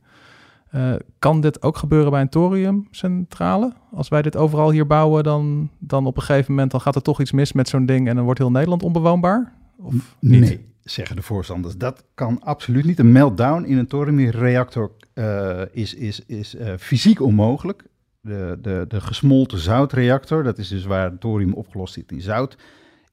Kan 1.18 1.40
dit 1.40 1.62
ook 1.62 1.76
gebeuren 1.76 2.10
bij 2.10 2.20
een 2.20 2.28
thoriumcentrale? 2.28 3.72
Als 3.92 4.08
wij 4.08 4.22
dit 4.22 4.36
overal 4.36 4.70
hier 4.70 4.86
bouwen, 4.86 5.22
dan, 5.22 5.70
dan 5.78 6.06
op 6.06 6.16
een 6.16 6.22
gegeven 6.22 6.52
moment 6.52 6.70
dan 6.70 6.80
gaat 6.80 6.94
er 6.94 7.02
toch 7.02 7.20
iets 7.20 7.32
mis 7.32 7.52
met 7.52 7.68
zo'n 7.68 7.86
ding 7.86 8.08
en 8.08 8.14
dan 8.14 8.24
wordt 8.24 8.38
heel 8.38 8.50
Nederland 8.50 8.82
onbewoonbaar? 8.82 9.52
Of 9.78 10.16
niet? 10.20 10.40
Nee, 10.40 10.66
zeggen 10.82 11.16
de 11.16 11.22
voorstanders. 11.22 11.76
Dat 11.76 12.04
kan 12.14 12.42
absoluut 12.42 12.84
niet. 12.84 12.98
Een 12.98 13.12
meltdown 13.12 13.64
in 13.64 13.78
een 13.78 13.86
thoriumreactor 13.86 14.90
uh, 15.14 15.60
is, 15.72 15.94
is, 15.94 16.24
is 16.26 16.54
uh, 16.54 16.72
fysiek 16.78 17.20
onmogelijk. 17.20 17.84
De, 18.20 18.58
de, 18.60 18.84
de 18.88 19.00
gesmolten 19.00 19.58
zoutreactor, 19.58 20.42
dat 20.42 20.58
is 20.58 20.68
dus 20.68 20.84
waar 20.84 21.18
thorium 21.18 21.52
opgelost 21.52 21.94
zit 21.94 22.12
in 22.12 22.20
zout, 22.20 22.56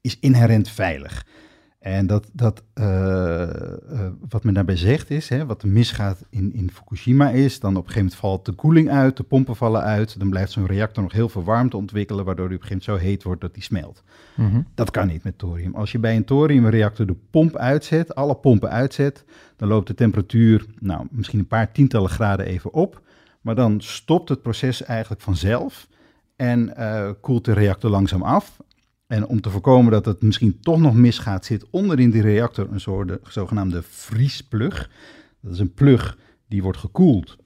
is 0.01 0.19
inherent 0.19 0.69
veilig. 0.69 1.25
En 1.87 2.07
dat, 2.07 2.29
dat, 2.33 2.63
uh, 2.75 2.85
uh, 2.85 4.07
wat 4.29 4.43
men 4.43 4.53
daarbij 4.53 4.77
zegt 4.77 5.09
is, 5.09 5.29
hè, 5.29 5.45
wat 5.45 5.61
er 5.61 5.67
misgaat 5.67 6.25
in, 6.29 6.53
in 6.53 6.71
Fukushima 6.71 7.29
is, 7.29 7.59
dan 7.59 7.69
op 7.69 7.75
een 7.75 7.91
gegeven 7.91 8.01
moment 8.01 8.19
valt 8.19 8.45
de 8.45 8.51
koeling 8.51 8.89
uit, 8.89 9.17
de 9.17 9.23
pompen 9.23 9.55
vallen 9.55 9.81
uit, 9.81 10.19
dan 10.19 10.29
blijft 10.29 10.51
zo'n 10.51 10.65
reactor 10.65 11.03
nog 11.03 11.11
heel 11.11 11.29
veel 11.29 11.43
warmte 11.43 11.77
ontwikkelen, 11.77 12.25
waardoor 12.25 12.47
die 12.47 12.57
op 12.57 12.61
een 12.63 12.67
gegeven 12.67 12.91
moment 12.91 13.05
zo 13.05 13.11
heet 13.11 13.23
wordt 13.23 13.41
dat 13.41 13.53
die 13.53 13.63
smelt. 13.63 14.03
Mm 14.35 14.49
-hmm. 14.49 14.65
Dat 14.73 14.91
kan 14.91 15.07
niet 15.07 15.23
met 15.23 15.37
thorium. 15.37 15.75
Als 15.75 15.91
je 15.91 15.99
bij 15.99 16.15
een 16.15 16.25
thoriumreactor 16.25 17.05
de 17.05 17.15
pomp 17.31 17.55
uitzet, 17.55 18.15
alle 18.15 18.35
pompen 18.35 18.69
uitzet, 18.69 19.25
dan 19.55 19.67
loopt 19.67 19.87
de 19.87 19.93
temperatuur, 19.93 20.65
nou, 20.79 21.07
misschien 21.11 21.39
een 21.39 21.47
paar 21.47 21.71
tientallen 21.71 22.09
graden 22.09 22.45
even 22.45 22.73
op, 22.73 23.01
maar 23.41 23.55
dan 23.55 23.81
stopt 23.81 24.29
het 24.29 24.41
proces 24.41 24.83
eigenlijk 24.83 25.21
vanzelf 25.21 25.87
en 26.35 26.73
uh, 26.77 27.09
koelt 27.21 27.45
de 27.45 27.53
reactor 27.53 27.89
langzaam 27.89 28.21
af. 28.21 28.57
En 29.07 29.27
om 29.27 29.41
te 29.41 29.49
voorkomen 29.49 29.91
dat 29.91 30.05
het 30.05 30.21
misschien 30.21 30.59
toch 30.59 30.79
nog 30.79 30.93
misgaat, 30.93 31.45
zit 31.45 31.65
onder 31.69 31.99
in 31.99 32.11
die 32.11 32.21
reactor 32.21 32.67
een 32.71 32.79
soort 32.79 33.19
zogenaamde 33.29 33.81
vriesplug. 33.81 34.89
Dat 35.41 35.53
is 35.53 35.59
een 35.59 35.73
plug 35.73 36.17
die 36.47 36.63
wordt 36.63 36.77
gekoeld. 36.77 37.37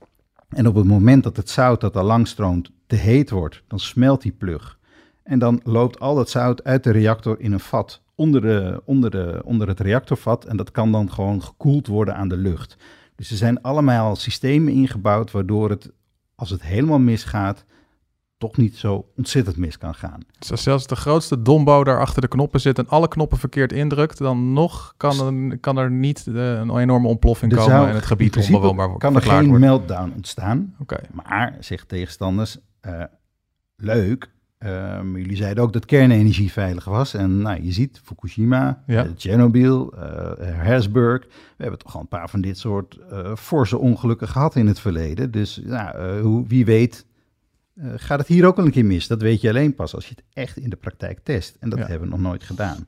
En 0.49 0.67
op 0.67 0.75
het 0.75 0.85
moment 0.85 1.23
dat 1.23 1.37
het 1.37 1.49
zout 1.49 1.81
dat 1.81 1.95
er 1.95 2.27
stroomt 2.27 2.71
te 2.87 2.95
heet 2.95 3.29
wordt, 3.29 3.63
dan 3.67 3.79
smelt 3.79 4.21
die 4.21 4.31
plug. 4.31 4.79
En 5.23 5.39
dan 5.39 5.61
loopt 5.63 5.99
al 5.99 6.15
dat 6.15 6.29
zout 6.29 6.63
uit 6.63 6.83
de 6.83 6.91
reactor 6.91 7.39
in 7.39 7.51
een 7.51 7.59
vat 7.59 8.01
onder, 8.15 8.41
de, 8.41 8.81
onder, 8.85 9.11
de, 9.11 9.41
onder 9.43 9.67
het 9.67 9.79
reactorvat. 9.79 10.45
En 10.45 10.57
dat 10.57 10.71
kan 10.71 10.91
dan 10.91 11.11
gewoon 11.11 11.43
gekoeld 11.43 11.87
worden 11.87 12.15
aan 12.15 12.27
de 12.27 12.37
lucht. 12.37 12.77
Dus 13.15 13.31
er 13.31 13.37
zijn 13.37 13.61
allemaal 13.61 14.15
systemen 14.15 14.73
ingebouwd 14.73 15.31
waardoor 15.31 15.69
het, 15.69 15.91
als 16.35 16.49
het 16.49 16.61
helemaal 16.61 16.99
misgaat, 16.99 17.65
toch 18.41 18.57
niet 18.57 18.77
zo 18.77 19.05
ontzettend 19.17 19.57
mis 19.57 19.77
kan 19.77 19.93
gaan. 19.93 20.19
Dus 20.39 20.51
als 20.51 20.63
zelfs 20.63 20.87
de 20.87 20.95
grootste 20.95 21.41
dombo 21.41 21.83
daar 21.83 21.99
achter 21.99 22.21
de 22.21 22.27
knoppen 22.27 22.61
zit 22.61 22.79
en 22.79 22.87
alle 22.87 23.07
knoppen 23.07 23.37
verkeerd 23.37 23.73
indrukt, 23.73 24.17
dan 24.17 24.53
nog 24.53 24.93
kan 24.97 25.49
er, 25.51 25.57
kan 25.57 25.77
er 25.77 25.91
niet 25.91 26.25
uh, 26.29 26.51
een 26.51 26.77
enorme 26.77 27.07
ontploffing 27.07 27.55
komen 27.55 27.87
en 27.87 27.95
het 27.95 28.05
gebied 28.05 28.37
onbewoonbaar 28.37 28.89
worden. 28.89 29.11
Kan 29.11 29.15
er 29.15 29.21
geen 29.21 29.59
meltdown 29.59 30.11
ontstaan. 30.15 30.75
Okay. 30.79 31.03
Maar, 31.11 31.57
zegt 31.59 31.87
tegenstanders, 31.87 32.57
uh, 32.87 33.03
leuk. 33.75 34.29
Um, 34.59 35.17
jullie 35.17 35.35
zeiden 35.35 35.63
ook 35.63 35.73
dat 35.73 35.85
kernenergie 35.85 36.51
veilig 36.51 36.85
was. 36.85 37.13
En 37.13 37.41
nou, 37.41 37.63
je 37.63 37.71
ziet 37.71 38.01
Fukushima, 38.03 38.83
ja. 38.87 39.05
uh, 39.05 39.11
Chernobyl, 39.17 39.93
Harrisburg. 40.55 41.21
We 41.27 41.63
hebben 41.63 41.79
toch 41.79 41.95
al 41.95 42.01
een 42.01 42.07
paar 42.07 42.29
van 42.29 42.41
dit 42.41 42.57
soort 42.57 42.99
forse 43.35 43.77
ongelukken 43.77 44.27
gehad 44.27 44.55
in 44.55 44.67
het 44.67 44.79
verleden. 44.79 45.31
Dus 45.31 45.61
nou, 45.63 46.21
hoe, 46.21 46.47
wie 46.47 46.65
weet 46.65 47.05
uh, 47.73 47.93
gaat 47.95 48.19
het 48.19 48.27
hier 48.27 48.45
ook 48.45 48.55
wel 48.55 48.65
een 48.65 48.71
keer 48.71 48.85
mis? 48.85 49.07
Dat 49.07 49.21
weet 49.21 49.41
je 49.41 49.49
alleen 49.49 49.75
pas 49.75 49.95
als 49.95 50.07
je 50.07 50.13
het 50.15 50.23
echt 50.33 50.57
in 50.57 50.69
de 50.69 50.75
praktijk 50.75 51.19
test. 51.23 51.57
En 51.59 51.69
dat 51.69 51.79
ja. 51.79 51.85
hebben 51.85 52.09
we 52.09 52.15
nog 52.15 52.23
nooit 52.23 52.43
gedaan. 52.43 52.87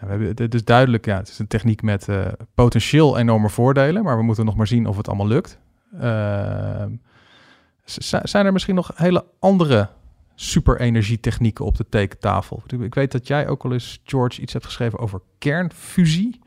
Ja, 0.00 0.06
we 0.06 0.12
hebben, 0.12 0.28
het 0.44 0.54
is 0.54 0.64
duidelijk, 0.64 1.04
ja, 1.04 1.16
het 1.16 1.28
is 1.28 1.38
een 1.38 1.46
techniek 1.46 1.82
met 1.82 2.08
uh, 2.08 2.26
potentieel 2.54 3.18
enorme 3.18 3.48
voordelen, 3.48 4.02
maar 4.02 4.16
we 4.16 4.22
moeten 4.22 4.44
nog 4.44 4.56
maar 4.56 4.66
zien 4.66 4.86
of 4.86 4.96
het 4.96 5.08
allemaal 5.08 5.26
lukt. 5.26 5.58
Uh, 5.94 6.84
zijn 7.84 8.46
er 8.46 8.52
misschien 8.52 8.74
nog 8.74 8.90
hele 8.94 9.24
andere 9.38 9.88
superenergietechnieken 10.34 11.64
op 11.64 11.76
de 11.76 11.86
tekentafel? 11.88 12.62
Ik 12.66 12.94
weet 12.94 13.12
dat 13.12 13.26
jij 13.26 13.48
ook 13.48 13.64
al 13.64 13.72
eens, 13.72 14.00
George, 14.04 14.40
iets 14.40 14.52
hebt 14.52 14.64
geschreven 14.64 14.98
over 14.98 15.20
kernfusie. 15.38 16.40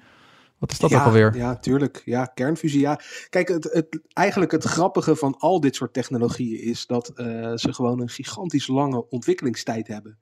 Wat 0.63 0.71
is 0.71 0.80
dat 0.80 0.89
ja, 0.89 0.99
ook 0.99 1.06
alweer? 1.06 1.36
Ja, 1.36 1.56
tuurlijk. 1.56 2.02
Ja, 2.06 2.26
kernfusie. 2.26 2.80
Ja. 2.80 2.99
Kijk, 3.30 3.47
het, 3.47 3.63
het, 3.63 3.99
eigenlijk 4.13 4.52
het 4.52 4.63
grappige 4.63 5.15
van 5.15 5.36
al 5.38 5.60
dit 5.60 5.76
soort 5.76 5.93
technologieën 5.93 6.62
is 6.62 6.86
dat 6.86 7.12
uh, 7.15 7.54
ze 7.56 7.73
gewoon 7.73 8.02
een 8.02 8.10
gigantisch 8.10 8.67
lange 8.67 9.10
ontwikkelingstijd 9.10 9.88
hebben. 9.88 10.17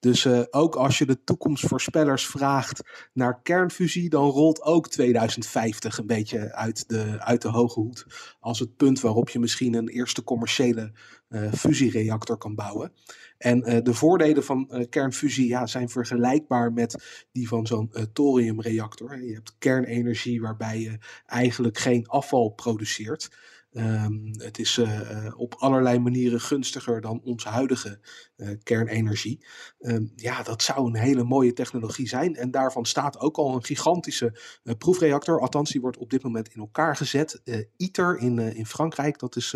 Dus 0.00 0.24
uh, 0.24 0.42
ook 0.50 0.74
als 0.74 0.98
je 0.98 1.06
de 1.06 1.24
toekomstvoorspellers 1.24 2.26
vraagt 2.26 3.08
naar 3.12 3.42
kernfusie, 3.42 4.08
dan 4.08 4.30
rolt 4.30 4.62
ook 4.62 4.88
2050 4.88 5.98
een 5.98 6.06
beetje 6.06 6.54
uit 6.54 6.88
de, 6.88 7.16
uit 7.18 7.42
de 7.42 7.48
hoge 7.48 7.80
hoed. 7.80 8.06
Als 8.40 8.58
het 8.58 8.76
punt 8.76 9.00
waarop 9.00 9.28
je 9.28 9.38
misschien 9.38 9.74
een 9.74 9.88
eerste 9.88 10.24
commerciële 10.24 10.92
uh, 11.28 11.52
fusiereactor 11.52 12.36
kan 12.36 12.54
bouwen. 12.54 12.92
En 13.38 13.58
uh, 13.58 13.82
de 13.82 13.94
voordelen 13.94 14.44
van 14.44 14.86
kernfusie 14.88 15.48
ja, 15.48 15.66
zijn 15.66 15.88
vergelijkbaar 15.88 16.72
met 16.72 17.24
die 17.32 17.48
van 17.48 17.66
zo'n 17.66 17.92
thoriumreactor. 18.12 19.24
Je 19.24 19.34
hebt 19.34 19.54
kernenergie 19.58 20.40
waarbij 20.40 20.80
je 20.80 20.98
eigenlijk 21.26 21.78
geen 21.78 22.06
afval 22.06 22.48
produceert. 22.48 23.30
Um, 23.72 24.30
het 24.38 24.58
is 24.58 24.76
uh, 24.76 25.32
op 25.36 25.54
allerlei 25.54 25.98
manieren 25.98 26.40
gunstiger 26.40 27.00
dan 27.00 27.20
onze 27.24 27.48
huidige 27.48 28.00
uh, 28.36 28.48
kernenergie. 28.62 29.46
Um, 29.80 30.12
ja, 30.16 30.42
dat 30.42 30.62
zou 30.62 30.86
een 30.86 30.96
hele 30.96 31.24
mooie 31.24 31.52
technologie 31.52 32.08
zijn. 32.08 32.36
En 32.36 32.50
daarvan 32.50 32.86
staat 32.86 33.18
ook 33.18 33.36
al 33.36 33.54
een 33.54 33.64
gigantische 33.64 34.38
proefreactor. 34.78 35.40
Althans, 35.40 35.70
die 35.70 35.80
wordt 35.80 35.96
op 35.96 36.10
dit 36.10 36.22
moment 36.22 36.54
in 36.54 36.60
elkaar 36.60 36.96
gezet. 36.96 37.42
ITER 37.76 38.18
in, 38.18 38.38
in 38.38 38.66
Frankrijk, 38.66 39.18
dat 39.18 39.36
is, 39.36 39.54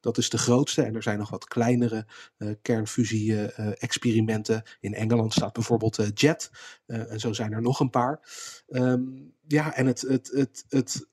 dat 0.00 0.18
is 0.18 0.30
de 0.30 0.38
grootste. 0.38 0.82
En 0.82 0.94
er 0.94 1.02
zijn 1.02 1.18
nog 1.18 1.30
wat 1.30 1.44
kleinere 1.44 2.06
kernfusie-experimenten. 2.62 4.62
in 4.80 4.94
Engeland 4.94 5.32
staat 5.32 5.52
bijvoorbeeld 5.52 6.10
JET. 6.14 6.50
en 6.86 7.20
zo 7.20 7.32
zijn 7.32 7.52
er 7.52 7.62
nog 7.62 7.80
een 7.80 7.90
paar. 7.90 8.20
Um, 8.68 9.34
ja, 9.46 9.74
en 9.74 9.86
het, 9.86 10.00
het, 10.00 10.30
het, 10.32 10.64
het 10.68 11.08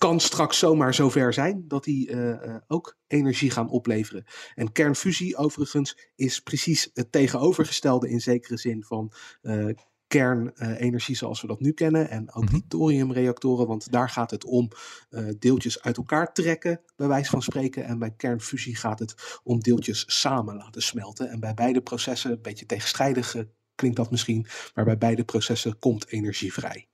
kan 0.00 0.20
straks 0.20 0.58
zomaar 0.58 0.94
zover 0.94 1.32
zijn 1.32 1.64
dat 1.68 1.84
die 1.84 2.10
uh, 2.10 2.28
uh, 2.28 2.56
ook 2.66 2.96
energie 3.06 3.50
gaan 3.50 3.68
opleveren. 3.68 4.24
En 4.54 4.72
kernfusie 4.72 5.36
overigens 5.36 6.10
is 6.16 6.40
precies 6.40 6.90
het 6.94 7.12
tegenovergestelde 7.12 8.08
in 8.08 8.20
zekere 8.20 8.56
zin 8.56 8.84
van 8.84 9.12
uh, 9.42 9.74
kernenergie 10.06 11.16
zoals 11.16 11.40
we 11.40 11.46
dat 11.46 11.60
nu 11.60 11.72
kennen. 11.72 12.10
En 12.10 12.32
ook 12.32 12.44
Mhm. 12.44 12.52
die 12.52 12.64
thoriumreactoren, 12.68 13.66
want 13.66 13.92
daar 13.92 14.08
gaat 14.08 14.30
het 14.30 14.44
om 14.44 14.68
eh, 15.10 15.24
deeltjes 15.38 15.82
uit 15.82 15.96
elkaar 15.96 16.32
trekken, 16.32 16.80
bij 16.96 17.08
wijze 17.08 17.30
van 17.30 17.42
spreken. 17.42 17.84
En 17.84 17.98
bij 17.98 18.10
kernfusie 18.10 18.76
gaat 18.76 18.98
het 18.98 19.40
om 19.42 19.60
deeltjes 19.60 20.04
samen 20.06 20.56
laten 20.56 20.82
smelten. 20.82 21.30
En 21.30 21.40
bij 21.40 21.54
beide 21.54 21.80
processen, 21.80 22.30
een 22.30 22.42
beetje 22.42 22.66
tegenstrijdig 22.66 23.34
eh, 23.34 23.42
klinkt 23.74 23.96
dat 23.96 24.10
misschien, 24.10 24.46
maar 24.74 24.84
bij 24.84 24.98
beide 24.98 25.24
processen 25.24 25.78
komt 25.78 26.08
energie 26.08 26.52
vrij. 26.52 26.89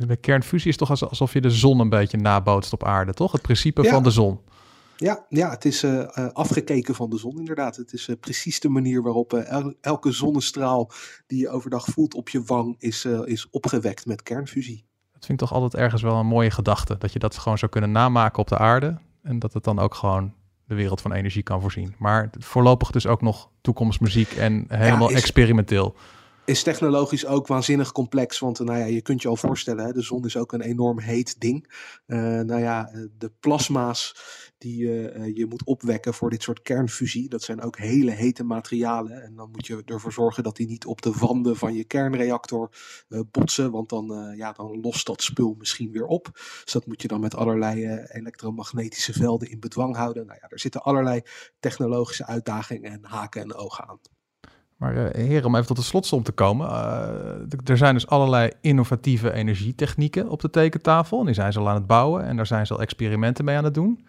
En 0.00 0.06
bij 0.06 0.16
kernfusie 0.16 0.68
is 0.70 0.76
toch 0.76 0.90
als- 0.90 1.08
alsof 1.08 1.32
je 1.32 1.40
de 1.40 1.50
zon 1.50 1.80
een 1.80 1.88
beetje 1.88 2.16
nabootst 2.16 2.72
op 2.72 2.84
aarde, 2.84 3.14
toch? 3.14 3.32
Het 3.32 3.42
principe 3.42 3.82
Ja. 3.82 3.90
van 3.90 4.02
de 4.02 4.10
zon. 4.10 4.40
Ja, 4.96 5.24
ja 5.28 5.50
het 5.50 5.64
is 5.64 5.82
eh, 5.82 6.00
eh, 6.18 6.32
afgekeken 6.32 6.94
van 6.94 7.10
de 7.10 7.18
zon 7.18 7.38
inderdaad. 7.38 7.76
Het 7.76 7.92
is 7.92 8.08
eh, 8.08 8.16
precies 8.20 8.60
de 8.60 8.68
manier 8.68 9.02
waarop 9.02 9.32
el- 9.32 9.74
elke 9.80 10.12
zonnestraal 10.12 10.90
die 11.26 11.38
je 11.38 11.48
overdag 11.48 11.84
voelt 11.84 12.14
op 12.14 12.28
je 12.28 12.42
wang 12.42 12.74
is, 12.78 13.04
is 13.24 13.48
opgewekt 13.50 14.06
met 14.06 14.22
kernfusie. 14.22 14.84
Dat 15.12 15.24
vind 15.26 15.40
ik 15.42 15.48
toch 15.48 15.56
altijd 15.58 15.82
ergens 15.82 16.02
wel 16.02 16.16
een 16.16 16.26
mooie 16.26 16.50
gedachte. 16.50 16.96
Dat 16.98 17.12
je 17.12 17.18
dat 17.18 17.38
gewoon 17.38 17.58
zou 17.58 17.70
kunnen 17.70 17.92
namaken 17.92 18.38
op 18.38 18.48
de 18.48 18.58
aarde. 18.58 18.98
En 19.22 19.38
dat 19.38 19.52
het 19.52 19.64
dan 19.64 19.78
ook 19.78 19.94
gewoon 19.94 20.32
de 20.66 20.74
wereld 20.74 21.00
van 21.00 21.12
energie 21.12 21.42
kan 21.42 21.60
voorzien. 21.60 21.94
Maar 21.98 22.30
voorlopig 22.38 22.90
dus 22.90 23.06
ook 23.06 23.22
nog 23.22 23.48
toekomstmuziek 23.60 24.32
en 24.32 24.64
helemaal 24.68 25.10
is- 25.10 25.16
experimenteel. 25.16 25.94
Is 26.46 26.62
technologisch 26.62 27.26
ook 27.26 27.46
waanzinnig 27.46 27.92
complex, 27.92 28.38
want 28.38 28.58
nou 28.58 28.78
ja, 28.78 28.84
je 28.84 29.02
kunt 29.02 29.22
je 29.22 29.28
al 29.28 29.36
voorstellen, 29.36 29.84
hè, 29.84 29.92
de 29.92 30.02
zon 30.02 30.24
is 30.24 30.36
ook 30.36 30.52
een 30.52 30.60
enorm 30.60 30.98
heet 30.98 31.40
ding. 31.40 31.72
Eh, 32.06 32.18
nou 32.18 32.60
ja, 32.60 32.88
eh, 32.88 33.00
de 33.18 33.32
plasma's 33.40 34.16
die 34.58 35.08
eh, 35.10 35.36
je 35.36 35.46
moet 35.46 35.64
opwekken 35.64 36.14
voor 36.14 36.30
dit 36.30 36.42
soort 36.42 36.62
kernfusie, 36.62 37.28
dat 37.28 37.42
zijn 37.42 37.60
ook 37.60 37.78
hele 37.78 38.10
hete 38.10 38.44
materialen. 38.44 39.22
En 39.22 39.34
dan 39.34 39.50
moet 39.50 39.66
je 39.66 39.82
ervoor 39.84 40.12
zorgen 40.12 40.42
dat 40.42 40.56
die 40.56 40.66
niet 40.66 40.86
op 40.86 41.02
de 41.02 41.12
wanden 41.12 41.56
van 41.56 41.74
je 41.74 41.84
kernreactor 41.84 42.70
botsen, 43.30 43.70
want 43.70 43.88
dan, 43.88 44.34
ja, 44.36 44.52
dan 44.52 44.80
lost 44.80 45.06
dat 45.06 45.22
spul 45.22 45.54
misschien 45.58 45.92
weer 45.92 46.06
op. 46.06 46.30
Dus 46.64 46.72
dat 46.72 46.86
moet 46.86 47.02
je 47.02 47.08
dan 47.08 47.20
met 47.20 47.34
allerlei 47.34 48.04
elektromagnetische 48.12 49.12
velden 49.12 49.50
in 49.50 49.60
bedwang 49.60 49.96
houden. 49.96 50.26
Nou 50.26 50.38
ja, 50.42 50.48
er 50.48 50.60
zitten 50.60 50.82
allerlei 50.82 51.22
technologische 51.60 52.26
uitdagingen 52.26 52.90
en 52.90 53.04
haken 53.04 53.42
en 53.42 53.54
ogen 53.54 53.88
aan. 53.88 54.13
Maar 54.76 54.96
eh 54.96 55.26
heren, 55.26 55.44
om 55.44 55.54
even 55.54 55.66
tot 55.66 55.76
de 55.76 55.82
slotsom 55.82 56.22
te 56.22 56.32
komen. 56.32 56.68
eh, 56.68 57.70
er 57.70 57.76
zijn 57.76 57.94
dus 57.94 58.06
allerlei 58.06 58.50
innovatieve 58.60 59.32
energietechnieken 59.32 60.28
op 60.28 60.40
de 60.40 60.50
tekentafel. 60.50 61.18
En 61.20 61.26
die 61.26 61.34
zijn 61.34 61.52
ze 61.52 61.58
al 61.58 61.68
aan 61.68 61.74
het 61.74 61.86
bouwen 61.86 62.24
en 62.24 62.36
daar 62.36 62.46
zijn 62.46 62.66
ze 62.66 62.72
al 62.74 62.80
experimenten 62.80 63.44
mee 63.44 63.56
aan 63.56 63.64
het 63.64 63.74
doen. 63.74 64.06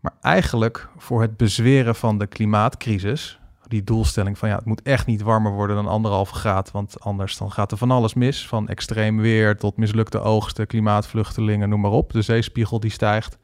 Maar 0.00 0.12
eigenlijk 0.20 0.88
voor 0.96 1.20
het 1.20 1.36
bezweren 1.36 1.94
van 1.94 2.18
de 2.18 2.26
klimaatcrisis, 2.26 3.40
die 3.68 3.84
doelstelling 3.84 4.38
van 4.38 4.48
ja, 4.48 4.56
het 4.56 4.64
moet 4.64 4.82
echt 4.82 5.06
niet 5.06 5.22
warmer 5.22 5.52
worden 5.52 5.76
dan 5.76 5.86
anderhalve 5.86 6.34
graad, 6.34 6.70
want 6.70 7.00
anders 7.00 7.36
dan 7.38 7.52
gaat 7.52 7.72
er 7.72 7.78
van 7.78 7.90
alles 7.90 8.14
mis. 8.14 8.48
Van 8.48 8.68
extreem 8.68 9.20
weer 9.20 9.56
tot 9.56 9.76
mislukte 9.76 10.20
oogsten, 10.20 10.66
klimaatvluchtelingen, 10.66 11.68
noem 11.68 11.80
maar 11.80 11.90
op. 11.90 12.12
De 12.12 12.22
zeespiegel 12.22 12.80
die 12.80 12.90
stijgt. 12.90 13.38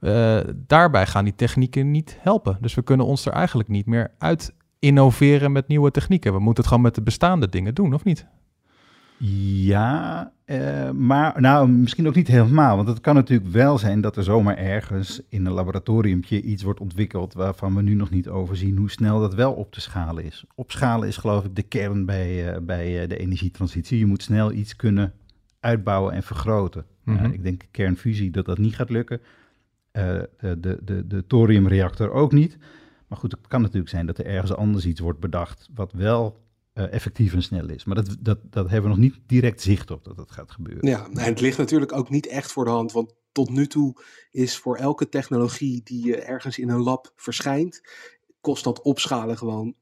Eh, 0.00 0.38
daarbij 0.54 1.06
gaan 1.06 1.24
die 1.24 1.34
technieken 1.34 1.90
niet 1.90 2.16
helpen. 2.20 2.58
Dus 2.60 2.74
we 2.74 2.82
kunnen 2.82 3.06
ons 3.06 3.26
er 3.26 3.32
eigenlijk 3.32 3.68
niet 3.68 3.86
meer 3.86 4.10
uit 4.18 4.54
innoveren 4.80 5.52
met 5.52 5.68
nieuwe 5.68 5.90
technieken. 5.90 6.32
We 6.32 6.38
moeten 6.38 6.62
het 6.62 6.66
gewoon 6.66 6.82
met 6.82 6.94
de 6.94 7.02
bestaande 7.02 7.48
dingen 7.48 7.74
doen, 7.74 7.94
of 7.94 8.04
niet? 8.04 8.26
Ja, 9.22 10.32
eh, 10.44 10.90
maar 10.90 11.40
nou, 11.40 11.68
misschien 11.68 12.06
ook 12.06 12.14
niet 12.14 12.28
helemaal. 12.28 12.76
Want 12.76 12.88
het 12.88 13.00
kan 13.00 13.14
natuurlijk 13.14 13.50
wel 13.50 13.78
zijn 13.78 14.00
dat 14.00 14.16
er 14.16 14.22
zomaar 14.22 14.56
ergens 14.56 15.20
in 15.28 15.46
een 15.46 15.52
laboratoriumpje 15.52 16.42
iets 16.42 16.62
wordt 16.62 16.80
ontwikkeld 16.80 17.34
waarvan 17.34 17.74
we 17.74 17.82
nu 17.82 17.94
nog 17.94 18.10
niet 18.10 18.28
overzien 18.28 18.76
hoe 18.76 18.90
snel 18.90 19.20
dat 19.20 19.34
wel 19.34 19.52
op 19.52 19.72
te 19.72 19.80
schalen 19.80 20.24
is. 20.24 20.44
Opschalen 20.54 21.08
is 21.08 21.16
geloof 21.16 21.44
ik 21.44 21.56
de 21.56 21.62
kern 21.62 22.04
bij, 22.06 22.52
eh, 22.52 22.60
bij 22.60 23.02
eh, 23.02 23.08
de 23.08 23.16
energietransitie. 23.16 23.98
Je 23.98 24.06
moet 24.06 24.22
snel 24.22 24.52
iets 24.52 24.76
kunnen 24.76 25.12
uitbouwen 25.60 26.12
en 26.12 26.22
vergroten. 26.22 26.84
Mhm. 27.04 27.24
Ja, 27.24 27.32
ik 27.32 27.42
denk 27.42 27.62
kernfusie 27.70 28.30
dat 28.30 28.44
dat 28.44 28.58
niet 28.58 28.74
gaat 28.74 28.90
lukken. 28.90 29.20
De, 29.92 30.28
de, 30.58 30.78
de, 30.84 31.06
de 31.06 31.26
thoriumreactor 31.26 32.10
ook 32.10 32.32
niet. 32.32 32.58
Maar 33.10 33.18
goed, 33.18 33.32
het 33.32 33.46
kan 33.46 33.62
natuurlijk 33.62 33.90
zijn 33.90 34.06
dat 34.06 34.18
er 34.18 34.26
ergens 34.26 34.54
anders 34.54 34.86
iets 34.86 35.00
wordt 35.00 35.20
bedacht 35.20 35.68
wat 35.74 35.92
wel 35.92 36.40
eh, 36.72 36.92
effectief 36.92 37.32
en 37.32 37.42
snel 37.42 37.68
is. 37.68 37.84
Maar 37.84 37.96
dat, 37.96 38.16
dat, 38.20 38.38
dat 38.50 38.70
hebben 38.70 38.90
we 38.90 38.96
nog 38.96 39.04
niet 39.04 39.20
direct 39.26 39.60
zicht 39.60 39.90
op 39.90 40.04
dat 40.04 40.16
dat 40.16 40.30
gaat 40.30 40.50
gebeuren. 40.50 40.88
Ja, 40.88 41.08
en 41.12 41.24
het 41.24 41.40
ligt 41.40 41.58
natuurlijk 41.58 41.92
ook 41.92 42.10
niet 42.10 42.26
echt 42.26 42.52
voor 42.52 42.64
de 42.64 42.70
hand, 42.70 42.92
want 42.92 43.14
tot 43.32 43.50
nu 43.50 43.66
toe 43.66 44.02
is 44.30 44.58
voor 44.58 44.76
elke 44.76 45.08
technologie 45.08 45.82
die 45.84 46.16
eh, 46.16 46.28
ergens 46.28 46.58
in 46.58 46.68
een 46.68 46.82
lab 46.82 47.12
verschijnt, 47.16 47.80
kost 48.40 48.64
dat 48.64 48.82
opschalen 48.82 49.38
gewoon 49.38 49.74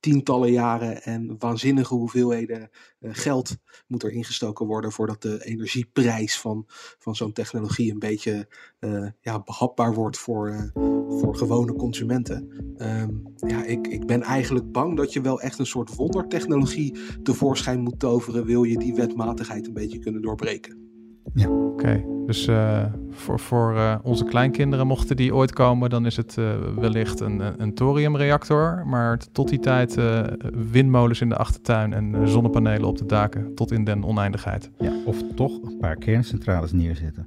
tientallen 0.00 0.52
jaren 0.52 1.02
en 1.02 1.34
waanzinnige 1.38 1.94
hoeveelheden 1.94 2.70
eh, 2.98 3.10
geld 3.12 3.56
moet 3.86 4.02
er 4.02 4.12
ingestoken 4.12 4.66
worden 4.66 4.92
voordat 4.92 5.22
de 5.22 5.44
energieprijs 5.44 6.40
van, 6.40 6.64
van 6.98 7.16
zo'n 7.16 7.32
technologie 7.32 7.92
een 7.92 7.98
beetje 7.98 8.48
eh, 8.78 9.06
ja, 9.20 9.42
behapbaar 9.42 9.94
wordt 9.94 10.18
voor, 10.18 10.48
eh, 10.48 10.64
voor 11.20 11.36
gewone 11.36 11.74
consumenten. 11.74 12.48
Ehm, 12.76 13.10
ja, 13.36 13.64
ik, 13.64 13.86
ik 13.86 14.06
ben 14.06 14.22
eigenlijk 14.22 14.72
bang 14.72 14.96
dat 14.96 15.12
je 15.12 15.20
wel 15.20 15.40
echt 15.40 15.58
een 15.58 15.66
soort 15.66 15.94
wondertechnologie 15.94 16.96
tevoorschijn 17.22 17.80
moet 17.80 17.98
toveren, 17.98 18.44
wil 18.44 18.62
je 18.62 18.78
die 18.78 18.94
wetmatigheid 18.94 19.66
een 19.66 19.72
beetje 19.72 19.98
kunnen 19.98 20.22
doorbreken. 20.22 20.78
Oké, 21.48 22.19
dus 22.30 22.46
eh, 22.46 22.84
voor, 23.10 23.40
voor 23.40 23.76
eh, 23.76 23.98
onze 24.02 24.24
kleinkinderen, 24.24 24.86
mochten 24.86 25.16
die 25.16 25.34
ooit 25.34 25.52
komen, 25.52 25.90
dan 25.90 26.06
is 26.06 26.16
het 26.16 26.38
eh, 26.38 26.44
wellicht 26.76 27.20
een, 27.20 27.42
een, 27.62 27.74
thoriumreactor. 27.74 28.86
Maar 28.86 29.18
tot 29.32 29.48
die 29.48 29.58
tijd 29.58 29.96
eh, 29.96 30.22
windmolens 30.70 31.20
in 31.20 31.28
de 31.28 31.36
achtertuin 31.36 31.92
en 31.92 32.28
zonnepanelen 32.28 32.88
op 32.88 32.98
de 32.98 33.06
daken 33.06 33.54
tot 33.54 33.72
in 33.72 33.84
den 33.84 34.04
oneindigheid. 34.04 34.70
Ja, 34.78 34.92
of 35.04 35.22
toch 35.34 35.62
een 35.62 35.78
paar 35.78 35.96
kerncentrales 35.96 36.72
neerzetten. 36.72 37.26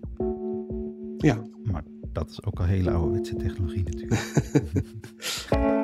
Ja, 1.18 1.38
Maar 1.63 1.84
dat 2.12 2.30
is 2.30 2.44
ook 2.44 2.60
al 2.60 2.66
hele 2.66 2.92
ouderwetse 2.92 3.36
technologie 3.36 3.84
natuurlijk. 3.84 4.22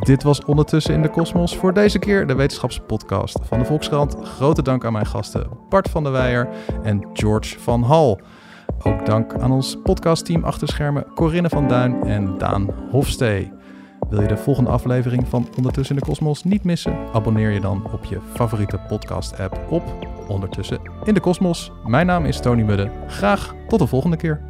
Dit 0.00 0.22
was 0.22 0.44
Ondertussen 0.44 0.94
in 0.94 1.02
de 1.02 1.10
Kosmos 1.10 1.56
voor 1.56 1.72
deze 1.72 1.98
keer 1.98 2.26
de 2.26 2.34
wetenschapspodcast 2.34 3.38
van 3.42 3.58
de 3.58 3.64
Volkskrant. 3.64 4.16
Grote 4.22 4.62
dank 4.62 4.84
aan 4.84 4.92
mijn 4.92 5.06
gasten 5.06 5.48
Bart 5.68 5.88
van 5.90 6.02
der 6.02 6.12
Weijer 6.12 6.48
en 6.82 7.08
George 7.12 7.58
van 7.58 7.82
Hal. 7.82 8.20
Ook 8.82 9.06
dank 9.06 9.34
aan 9.34 9.52
ons 9.52 9.76
podcastteam 9.82 10.44
achter 10.44 10.68
schermen 10.68 11.06
Corinne 11.14 11.48
van 11.48 11.68
Duin 11.68 12.02
en 12.02 12.38
Daan 12.38 12.70
Hofstee. 12.90 13.52
Wil 14.08 14.20
je 14.20 14.28
de 14.28 14.36
volgende 14.36 14.70
aflevering 14.70 15.28
van 15.28 15.48
Ondertussen 15.56 15.94
in 15.94 16.00
de 16.02 16.08
Kosmos 16.08 16.44
niet 16.44 16.64
missen? 16.64 16.96
Abonneer 17.12 17.50
je 17.50 17.60
dan 17.60 17.92
op 17.92 18.04
je 18.04 18.18
favoriete 18.34 18.80
podcast-app 18.88 19.60
op 19.68 19.82
Ondertussen 20.28 20.80
in 21.04 21.14
de 21.14 21.20
Kosmos. 21.20 21.72
Mijn 21.84 22.06
naam 22.06 22.24
is 22.24 22.40
Tony 22.40 22.62
Mudde. 22.62 22.90
Graag 23.06 23.54
tot 23.68 23.78
de 23.78 23.86
volgende 23.86 24.16
keer. 24.16 24.49